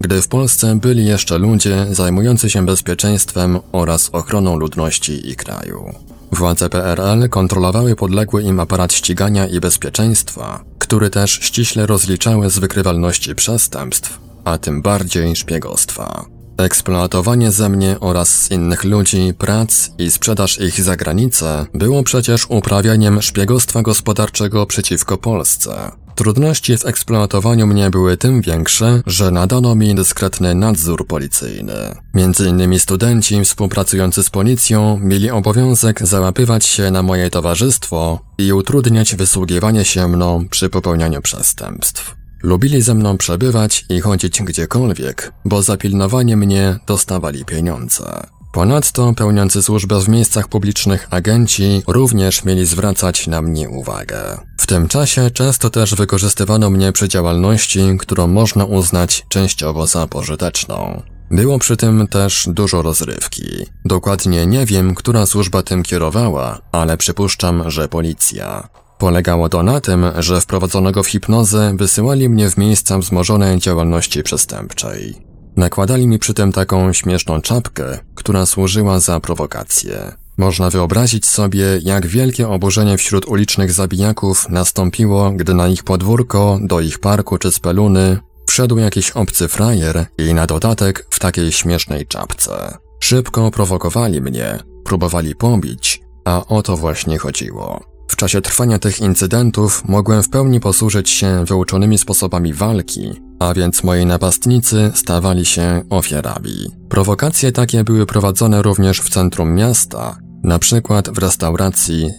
gdy 0.01 0.23
w 0.23 0.29
Polsce 0.29 0.77
byli 0.77 1.07
jeszcze 1.07 1.39
ludzie 1.39 1.87
zajmujący 1.91 2.51
się 2.51 2.67
bezpieczeństwem 2.67 3.59
oraz 3.73 4.11
ochroną 4.13 4.57
ludności 4.57 5.31
i 5.31 5.37
kraju. 5.37 5.95
Władze 6.33 6.69
PRL 6.69 7.29
kontrolowały 7.29 7.97
podległy 7.97 8.43
im 8.43 8.61
aparat 8.61 8.93
ścigania 8.93 9.47
i 9.47 9.61
bezpieczeństwa, 9.61 10.64
który 10.79 11.11
też 11.11 11.31
ściśle 11.31 11.87
rozliczały 11.87 12.51
z 12.51 12.59
wykrywalności 12.59 13.35
przestępstw, 13.35 14.19
a 14.45 14.59
tym 14.59 14.83
bardziej 14.83 15.37
szpiegostwa. 15.37 16.25
Eksploatowanie 16.57 17.53
ze 17.53 17.69
mnie 17.69 17.97
oraz 18.01 18.29
z 18.29 18.51
innych 18.51 18.85
ludzi 18.85 19.35
prac 19.38 19.91
i 19.99 20.11
sprzedaż 20.11 20.61
ich 20.61 20.83
za 20.83 20.97
granicę 20.97 21.67
było 21.75 22.03
przecież 22.03 22.47
uprawianiem 22.49 23.23
szpiegostwa 23.23 23.83
gospodarczego 23.83 24.67
przeciwko 24.67 25.19
Polsce, 25.19 25.91
Trudności 26.19 26.79
w 26.79 26.87
eksploatowaniu 26.87 27.67
mnie 27.67 27.91
były 27.91 28.17
tym 28.17 28.43
większe, 28.43 29.03
że 29.07 29.31
nadano 29.31 29.75
mi 29.75 29.95
dyskretny 29.95 30.55
nadzór 30.55 31.07
policyjny. 31.07 31.95
Między 32.15 32.49
innymi 32.49 32.81
studenci 32.81 33.45
współpracujący 33.45 34.23
z 34.23 34.31
policją 34.31 34.99
mieli 35.03 35.31
obowiązek 35.31 36.07
załapywać 36.07 36.67
się 36.67 36.91
na 36.91 37.03
moje 37.03 37.31
towarzystwo 37.31 38.21
i 38.39 38.53
utrudniać 38.53 39.15
wysługiwanie 39.17 39.85
się 39.85 40.09
mną 40.09 40.49
przy 40.49 40.69
popełnianiu 40.69 41.23
przestępstw. 41.23 42.17
Lubili 42.43 42.83
ze 42.83 42.95
mną 42.95 43.19
przebywać 43.19 43.85
i 43.89 44.01
chodzić 44.01 44.43
gdziekolwiek, 44.43 45.33
bo 45.45 45.63
za 45.63 45.77
pilnowanie 45.77 46.37
mnie 46.37 46.79
dostawali 46.87 47.45
pieniądze. 47.45 48.38
Ponadto 48.53 49.13
pełniący 49.17 49.63
służbę 49.63 50.01
w 50.01 50.09
miejscach 50.09 50.49
publicznych 50.49 51.09
agenci 51.11 51.83
również 51.87 52.45
mieli 52.45 52.67
zwracać 52.67 53.27
na 53.27 53.43
mnie 53.43 53.69
uwagę. 53.69 54.39
W 54.59 54.67
tym 54.67 54.89
czasie 54.89 55.31
często 55.31 55.71
też 55.71 55.95
wykorzystywano 55.95 56.71
mnie 56.71 56.93
przy 56.93 57.09
działalności, 57.09 57.81
którą 57.99 58.27
można 58.27 58.65
uznać 58.65 59.27
częściowo 59.29 59.87
za 59.87 60.07
pożyteczną. 60.07 61.03
Było 61.31 61.59
przy 61.59 61.77
tym 61.77 62.07
też 62.07 62.49
dużo 62.53 62.83
rozrywki. 62.83 63.67
Dokładnie 63.85 64.47
nie 64.47 64.67
wiem, 64.67 64.95
która 64.95 65.27
służba 65.27 65.63
tym 65.63 65.83
kierowała, 65.83 66.59
ale 66.73 66.97
przypuszczam, 66.97 67.71
że 67.71 67.89
policja. 67.89 68.69
Polegało 68.99 69.49
to 69.49 69.63
na 69.63 69.81
tym, 69.81 70.05
że 70.19 70.41
wprowadzonego 70.41 71.03
w 71.03 71.09
hipnozę 71.09 71.75
wysyłali 71.77 72.29
mnie 72.29 72.51
w 72.51 72.57
miejsca 72.57 72.99
wzmożonej 72.99 73.59
działalności 73.59 74.23
przestępczej. 74.23 75.28
Nakładali 75.59 76.07
mi 76.07 76.18
przy 76.18 76.35
tym 76.35 76.53
taką 76.53 76.92
śmieszną 76.92 77.40
czapkę, 77.40 77.99
która 78.14 78.47
służyła 78.47 79.01
za 79.01 79.21
prowokację. 79.21 80.12
Można 80.37 80.71
wyobrazić 80.71 81.27
sobie, 81.27 81.81
jak 81.83 82.07
wielkie 82.07 82.49
oburzenie 82.49 82.99
wśród 82.99 83.27
ulicznych 83.27 83.73
zabijaków 83.73 84.49
nastąpiło, 84.49 85.31
gdy 85.31 85.55
na 85.55 85.68
ich 85.68 85.85
podwórko, 85.85 86.59
do 86.62 86.81
ich 86.81 86.99
parku 86.99 87.38
czy 87.38 87.53
speluny 87.53 88.18
wszedł 88.47 88.79
jakiś 88.79 89.11
obcy 89.11 89.49
frajer 89.49 90.07
i 90.18 90.35
na 90.35 90.47
dodatek 90.47 91.07
w 91.11 91.18
takiej 91.18 91.53
śmiesznej 91.53 92.07
czapce. 92.07 92.79
Szybko 93.01 93.51
prowokowali 93.51 94.21
mnie, 94.21 94.59
próbowali 94.85 95.35
pobić, 95.35 96.01
a 96.25 96.47
o 96.47 96.62
to 96.62 96.77
właśnie 96.77 97.18
chodziło. 97.18 97.88
W 98.09 98.16
czasie 98.16 98.40
trwania 98.40 98.79
tych 98.79 99.01
incydentów 99.01 99.88
mogłem 99.88 100.23
w 100.23 100.29
pełni 100.29 100.61
posłużyć 100.61 101.11
się 101.11 101.44
wyuczonymi 101.44 101.99
sposobami 101.99 102.55
walki, 102.55 103.21
a 103.38 103.55
więc 103.55 103.85
moi 103.85 104.07
napastnicy 104.07 104.92
stawali 104.94 105.47
się 105.47 105.83
ofiarami. 105.90 106.71
Prowokacje 106.88 107.53
takie 107.53 107.85
były 107.85 108.07
prowadzone 108.07 108.62
również 108.62 109.01
w 109.01 109.11
centrum 109.11 109.55
miasta, 109.55 110.18
na 110.42 110.59
przykład 110.59 111.11
w 111.11 111.18
restauracji. 111.18 112.11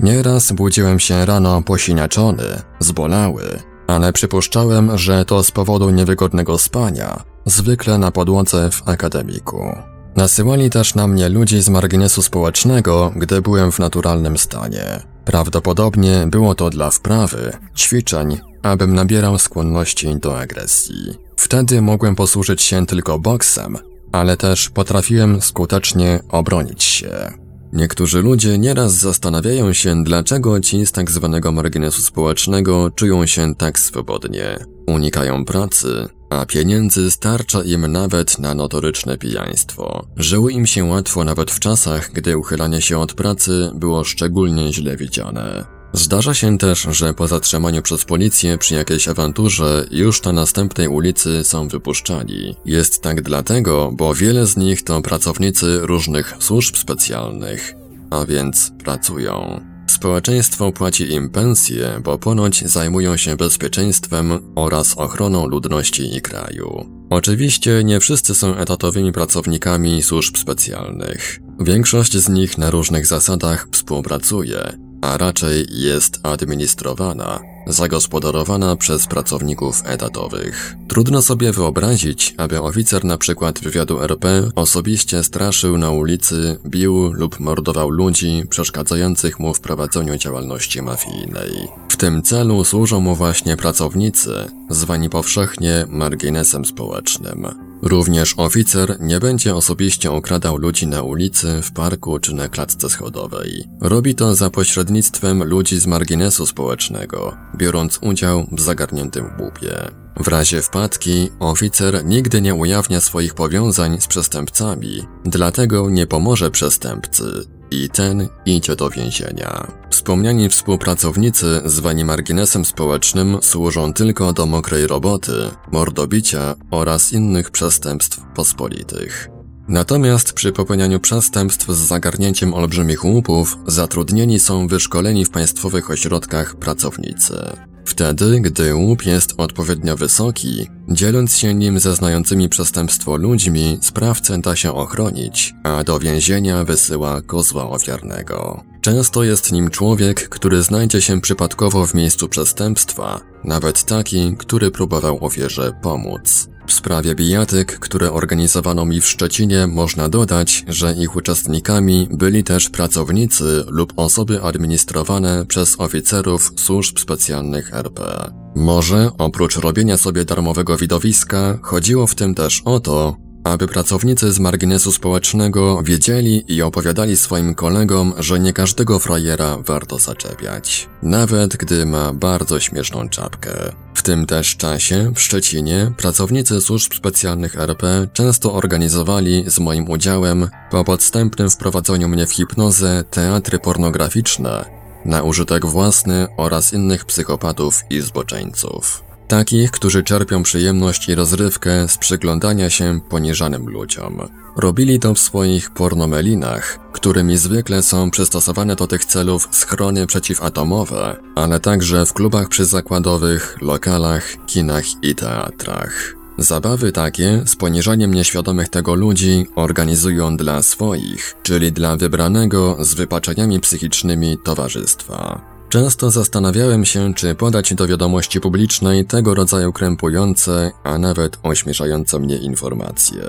Nieraz 0.00 0.52
budziłem 0.52 1.00
się 1.00 1.26
rano 1.26 1.62
posiniaczony, 1.62 2.62
zbolały, 2.80 3.42
ale 3.86 4.12
przypuszczałem, 4.12 4.98
że 4.98 5.24
to 5.24 5.42
z 5.42 5.50
powodu 5.50 5.90
niewygodnego 5.90 6.58
spania, 6.58 7.22
zwykle 7.46 7.98
na 7.98 8.10
podłodze 8.10 8.70
w 8.70 8.88
akademiku. 8.88 9.91
Nasyłali 10.16 10.70
też 10.70 10.94
na 10.94 11.06
mnie 11.06 11.28
ludzi 11.28 11.62
z 11.62 11.68
marginesu 11.68 12.22
społecznego, 12.22 13.12
gdy 13.16 13.42
byłem 13.42 13.72
w 13.72 13.78
naturalnym 13.78 14.38
stanie. 14.38 15.02
Prawdopodobnie 15.24 16.26
było 16.26 16.54
to 16.54 16.70
dla 16.70 16.90
wprawy, 16.90 17.52
ćwiczeń, 17.76 18.38
abym 18.62 18.94
nabierał 18.94 19.38
skłonności 19.38 20.16
do 20.16 20.40
agresji. 20.40 21.18
Wtedy 21.36 21.82
mogłem 21.82 22.14
posłużyć 22.14 22.62
się 22.62 22.86
tylko 22.86 23.18
boksem, 23.18 23.78
ale 24.12 24.36
też 24.36 24.70
potrafiłem 24.70 25.42
skutecznie 25.42 26.20
obronić 26.28 26.82
się. 26.82 27.32
Niektórzy 27.72 28.22
ludzie 28.22 28.58
nieraz 28.58 28.92
zastanawiają 28.92 29.72
się, 29.72 30.04
dlaczego 30.04 30.60
ci 30.60 30.86
z 30.86 30.92
tak 30.92 31.10
zwanego 31.10 31.52
marginesu 31.52 32.02
społecznego 32.02 32.90
czują 32.90 33.26
się 33.26 33.54
tak 33.54 33.78
swobodnie. 33.78 34.56
Unikają 34.86 35.44
pracy, 35.44 36.08
a 36.32 36.46
pieniędzy 36.46 37.10
starcza 37.10 37.62
im 37.62 37.92
nawet 37.92 38.38
na 38.38 38.54
notoryczne 38.54 39.18
pijaństwo. 39.18 40.06
Żyło 40.16 40.48
im 40.48 40.66
się 40.66 40.84
łatwo 40.84 41.24
nawet 41.24 41.50
w 41.50 41.60
czasach, 41.60 42.10
gdy 42.12 42.38
uchylanie 42.38 42.82
się 42.82 42.98
od 42.98 43.14
pracy 43.14 43.70
było 43.74 44.04
szczególnie 44.04 44.72
źle 44.72 44.96
widziane. 44.96 45.64
Zdarza 45.92 46.34
się 46.34 46.58
też, 46.58 46.86
że 46.90 47.14
po 47.14 47.28
zatrzymaniu 47.28 47.82
przez 47.82 48.04
policję 48.04 48.58
przy 48.58 48.74
jakiejś 48.74 49.08
awanturze 49.08 49.86
już 49.90 50.22
na 50.22 50.32
następnej 50.32 50.88
ulicy 50.88 51.44
są 51.44 51.68
wypuszczani. 51.68 52.56
Jest 52.64 53.02
tak 53.02 53.22
dlatego, 53.22 53.92
bo 53.92 54.14
wiele 54.14 54.46
z 54.46 54.56
nich 54.56 54.84
to 54.84 55.02
pracownicy 55.02 55.78
różnych 55.82 56.36
służb 56.38 56.76
specjalnych, 56.76 57.74
a 58.10 58.24
więc 58.24 58.72
pracują. 58.84 59.71
Społeczeństwo 60.02 60.72
płaci 60.72 61.12
im 61.12 61.30
pensje, 61.30 62.00
bo 62.04 62.18
ponoć 62.18 62.64
zajmują 62.68 63.16
się 63.16 63.36
bezpieczeństwem 63.36 64.52
oraz 64.54 64.98
ochroną 64.98 65.46
ludności 65.46 66.16
i 66.16 66.20
kraju. 66.20 66.86
Oczywiście 67.10 67.84
nie 67.84 68.00
wszyscy 68.00 68.34
są 68.34 68.56
etatowymi 68.56 69.12
pracownikami 69.12 70.02
służb 70.02 70.36
specjalnych. 70.36 71.40
Większość 71.60 72.16
z 72.16 72.28
nich 72.28 72.58
na 72.58 72.70
różnych 72.70 73.06
zasadach 73.06 73.68
współpracuje, 73.72 74.78
a 75.02 75.18
raczej 75.18 75.66
jest 75.70 76.20
administrowana, 76.22 77.40
zagospodarowana 77.66 78.76
przez 78.76 79.06
pracowników 79.06 79.82
etatowych. 79.84 80.76
Trudno 80.88 81.22
sobie 81.22 81.52
wyobrazić, 81.52 82.34
aby 82.36 82.60
oficer 82.60 83.04
na 83.04 83.18
przykład 83.18 83.60
wywiadu 83.60 84.00
RP 84.02 84.48
osobiście 84.54 85.24
straszył 85.24 85.78
na 85.78 85.90
ulicy, 85.90 86.58
bił 86.66 87.12
lub 87.12 87.40
mordował 87.40 87.90
ludzi 87.90 88.42
przeszkadzających 88.50 89.40
mu 89.40 89.54
w 89.54 89.60
prowadzeniu 89.60 90.16
działalności 90.16 90.82
mafijnej. 90.82 91.68
W 91.88 91.96
tym 91.96 92.22
celu 92.22 92.64
służą 92.64 93.00
mu 93.00 93.14
właśnie 93.14 93.56
pracownicy, 93.56 94.34
zwani 94.70 95.10
powszechnie 95.10 95.86
marginesem 95.88 96.64
społecznym. 96.64 97.71
Również 97.82 98.34
oficer 98.36 98.96
nie 99.00 99.20
będzie 99.20 99.54
osobiście 99.54 100.12
okradał 100.12 100.56
ludzi 100.56 100.86
na 100.86 101.02
ulicy, 101.02 101.62
w 101.62 101.72
parku 101.72 102.18
czy 102.18 102.34
na 102.34 102.48
klatce 102.48 102.90
schodowej. 102.90 103.64
Robi 103.80 104.14
to 104.14 104.34
za 104.34 104.50
pośrednictwem 104.50 105.44
ludzi 105.44 105.80
z 105.80 105.86
marginesu 105.86 106.46
społecznego, 106.46 107.36
biorąc 107.56 107.98
udział 108.02 108.46
w 108.52 108.60
zagarniętym 108.60 109.30
łupie. 109.40 109.90
W 110.16 110.28
razie 110.28 110.62
wpadki 110.62 111.30
oficer 111.40 112.04
nigdy 112.04 112.40
nie 112.40 112.54
ujawnia 112.54 113.00
swoich 113.00 113.34
powiązań 113.34 114.00
z 114.00 114.06
przestępcami, 114.06 115.06
dlatego 115.24 115.90
nie 115.90 116.06
pomoże 116.06 116.50
przestępcy 116.50 117.24
i 117.70 117.88
ten 117.88 118.28
idzie 118.46 118.76
do 118.76 118.90
więzienia. 118.90 119.66
Wspomniani 120.02 120.48
współpracownicy 120.48 121.60
zwani 121.64 122.04
marginesem 122.04 122.64
społecznym 122.64 123.38
służą 123.42 123.92
tylko 123.92 124.32
do 124.32 124.46
mokrej 124.46 124.86
roboty, 124.86 125.32
mordobicia 125.72 126.54
oraz 126.70 127.12
innych 127.12 127.50
przestępstw 127.50 128.20
pospolitych. 128.34 129.28
Natomiast 129.68 130.32
przy 130.32 130.52
popełnianiu 130.52 131.00
przestępstw 131.00 131.68
z 131.68 131.78
zagarnięciem 131.78 132.54
olbrzymich 132.54 133.04
łupów 133.04 133.58
zatrudnieni 133.66 134.38
są 134.38 134.66
wyszkoleni 134.66 135.24
w 135.24 135.30
państwowych 135.30 135.90
ośrodkach 135.90 136.56
pracownicy. 136.56 137.36
Wtedy, 137.84 138.40
gdy 138.40 138.74
łup 138.74 139.06
jest 139.06 139.34
odpowiednio 139.36 139.96
wysoki, 139.96 140.66
dzieląc 140.88 141.36
się 141.36 141.54
nim 141.54 141.80
ze 141.80 141.94
znającymi 141.94 142.48
przestępstwo 142.48 143.16
ludźmi, 143.16 143.78
sprawcę 143.80 144.38
da 144.38 144.56
się 144.56 144.72
ochronić, 144.72 145.54
a 145.62 145.84
do 145.84 145.98
więzienia 145.98 146.64
wysyła 146.64 147.22
kozła 147.22 147.70
ofiarnego. 147.70 148.64
Często 148.80 149.22
jest 149.22 149.52
nim 149.52 149.70
człowiek, 149.70 150.28
który 150.28 150.62
znajdzie 150.62 151.00
się 151.00 151.20
przypadkowo 151.20 151.86
w 151.86 151.94
miejscu 151.94 152.28
przestępstwa, 152.28 153.20
nawet 153.44 153.84
taki, 153.84 154.36
który 154.38 154.70
próbował 154.70 155.24
ofierze 155.24 155.72
pomóc. 155.82 156.48
W 156.66 156.72
sprawie 156.72 157.14
bijatyk, 157.14 157.78
które 157.78 158.12
organizowano 158.12 158.84
mi 158.84 159.00
w 159.00 159.06
Szczecinie, 159.06 159.66
można 159.66 160.08
dodać, 160.08 160.64
że 160.68 160.94
ich 160.94 161.16
uczestnikami 161.16 162.08
byli 162.10 162.44
też 162.44 162.70
pracownicy 162.70 163.64
lub 163.68 163.92
osoby 163.96 164.42
administrowane 164.42 165.46
przez 165.46 165.80
oficerów 165.80 166.52
służb 166.56 166.98
specjalnych 166.98 167.74
RP. 167.74 168.30
Może 168.56 169.10
oprócz 169.18 169.56
robienia 169.56 169.96
sobie 169.96 170.24
darmowego 170.24 170.76
widowiska, 170.76 171.58
chodziło 171.62 172.06
w 172.06 172.14
tym 172.14 172.34
też 172.34 172.62
o 172.64 172.80
to, 172.80 173.16
aby 173.44 173.66
pracownicy 173.66 174.32
z 174.32 174.38
marginesu 174.38 174.92
społecznego 174.92 175.82
wiedzieli 175.82 176.44
i 176.48 176.62
opowiadali 176.62 177.16
swoim 177.16 177.54
kolegom, 177.54 178.12
że 178.18 178.40
nie 178.40 178.52
każdego 178.52 178.98
frajera 178.98 179.58
warto 179.66 179.98
zaczepiać, 179.98 180.88
nawet 181.02 181.56
gdy 181.56 181.86
ma 181.86 182.12
bardzo 182.12 182.60
śmieszną 182.60 183.08
czapkę. 183.08 183.52
W 183.94 184.02
tym 184.02 184.26
też 184.26 184.56
czasie 184.56 185.12
w 185.14 185.20
Szczecinie 185.20 185.92
pracownicy 185.96 186.60
służb 186.60 186.94
specjalnych 186.94 187.56
RP 187.56 188.08
często 188.12 188.54
organizowali 188.54 189.44
z 189.46 189.58
moim 189.58 189.90
udziałem 189.90 190.48
po 190.70 190.84
podstępnym 190.84 191.50
wprowadzeniu 191.50 192.08
mnie 192.08 192.26
w 192.26 192.32
hipnozę 192.32 193.04
teatry 193.10 193.58
pornograficzne 193.58 194.64
na 195.04 195.22
użytek 195.22 195.66
własny 195.66 196.26
oraz 196.36 196.72
innych 196.72 197.04
psychopatów 197.04 197.84
i 197.90 198.00
zboczeńców. 198.00 199.11
Takich, 199.32 199.70
którzy 199.70 200.02
czerpią 200.02 200.42
przyjemność 200.42 201.08
i 201.08 201.14
rozrywkę 201.14 201.88
z 201.88 201.98
przyglądania 201.98 202.70
się 202.70 203.00
poniżanym 203.08 203.68
ludziom. 203.68 204.28
Robili 204.56 204.98
to 204.98 205.14
w 205.14 205.18
swoich 205.18 205.70
pornomelinach, 205.70 206.78
którymi 206.92 207.36
zwykle 207.36 207.82
są 207.82 208.10
przystosowane 208.10 208.76
do 208.76 208.86
tych 208.86 209.04
celów 209.04 209.48
schrony 209.50 210.06
przeciwatomowe, 210.06 211.16
ale 211.34 211.60
także 211.60 212.06
w 212.06 212.12
klubach 212.12 212.48
przyzakładowych, 212.48 213.56
lokalach, 213.60 214.36
kinach 214.46 214.84
i 215.02 215.14
teatrach. 215.14 216.14
Zabawy 216.38 216.92
takie 216.92 217.42
z 217.46 217.56
poniżaniem 217.56 218.14
nieświadomych 218.14 218.68
tego 218.68 218.94
ludzi 218.94 219.46
organizują 219.54 220.36
dla 220.36 220.62
swoich, 220.62 221.34
czyli 221.42 221.72
dla 221.72 221.96
wybranego 221.96 222.76
z 222.80 222.94
wypaczeniami 222.94 223.60
psychicznymi 223.60 224.38
towarzystwa. 224.44 225.51
Często 225.72 226.10
zastanawiałem 226.10 226.84
się, 226.84 227.14
czy 227.14 227.34
podać 227.34 227.74
do 227.74 227.86
wiadomości 227.86 228.40
publicznej 228.40 229.04
tego 229.04 229.34
rodzaju 229.34 229.72
krępujące, 229.72 230.70
a 230.84 230.98
nawet 230.98 231.38
ośmieszające 231.42 232.18
mnie 232.18 232.36
informacje. 232.36 233.22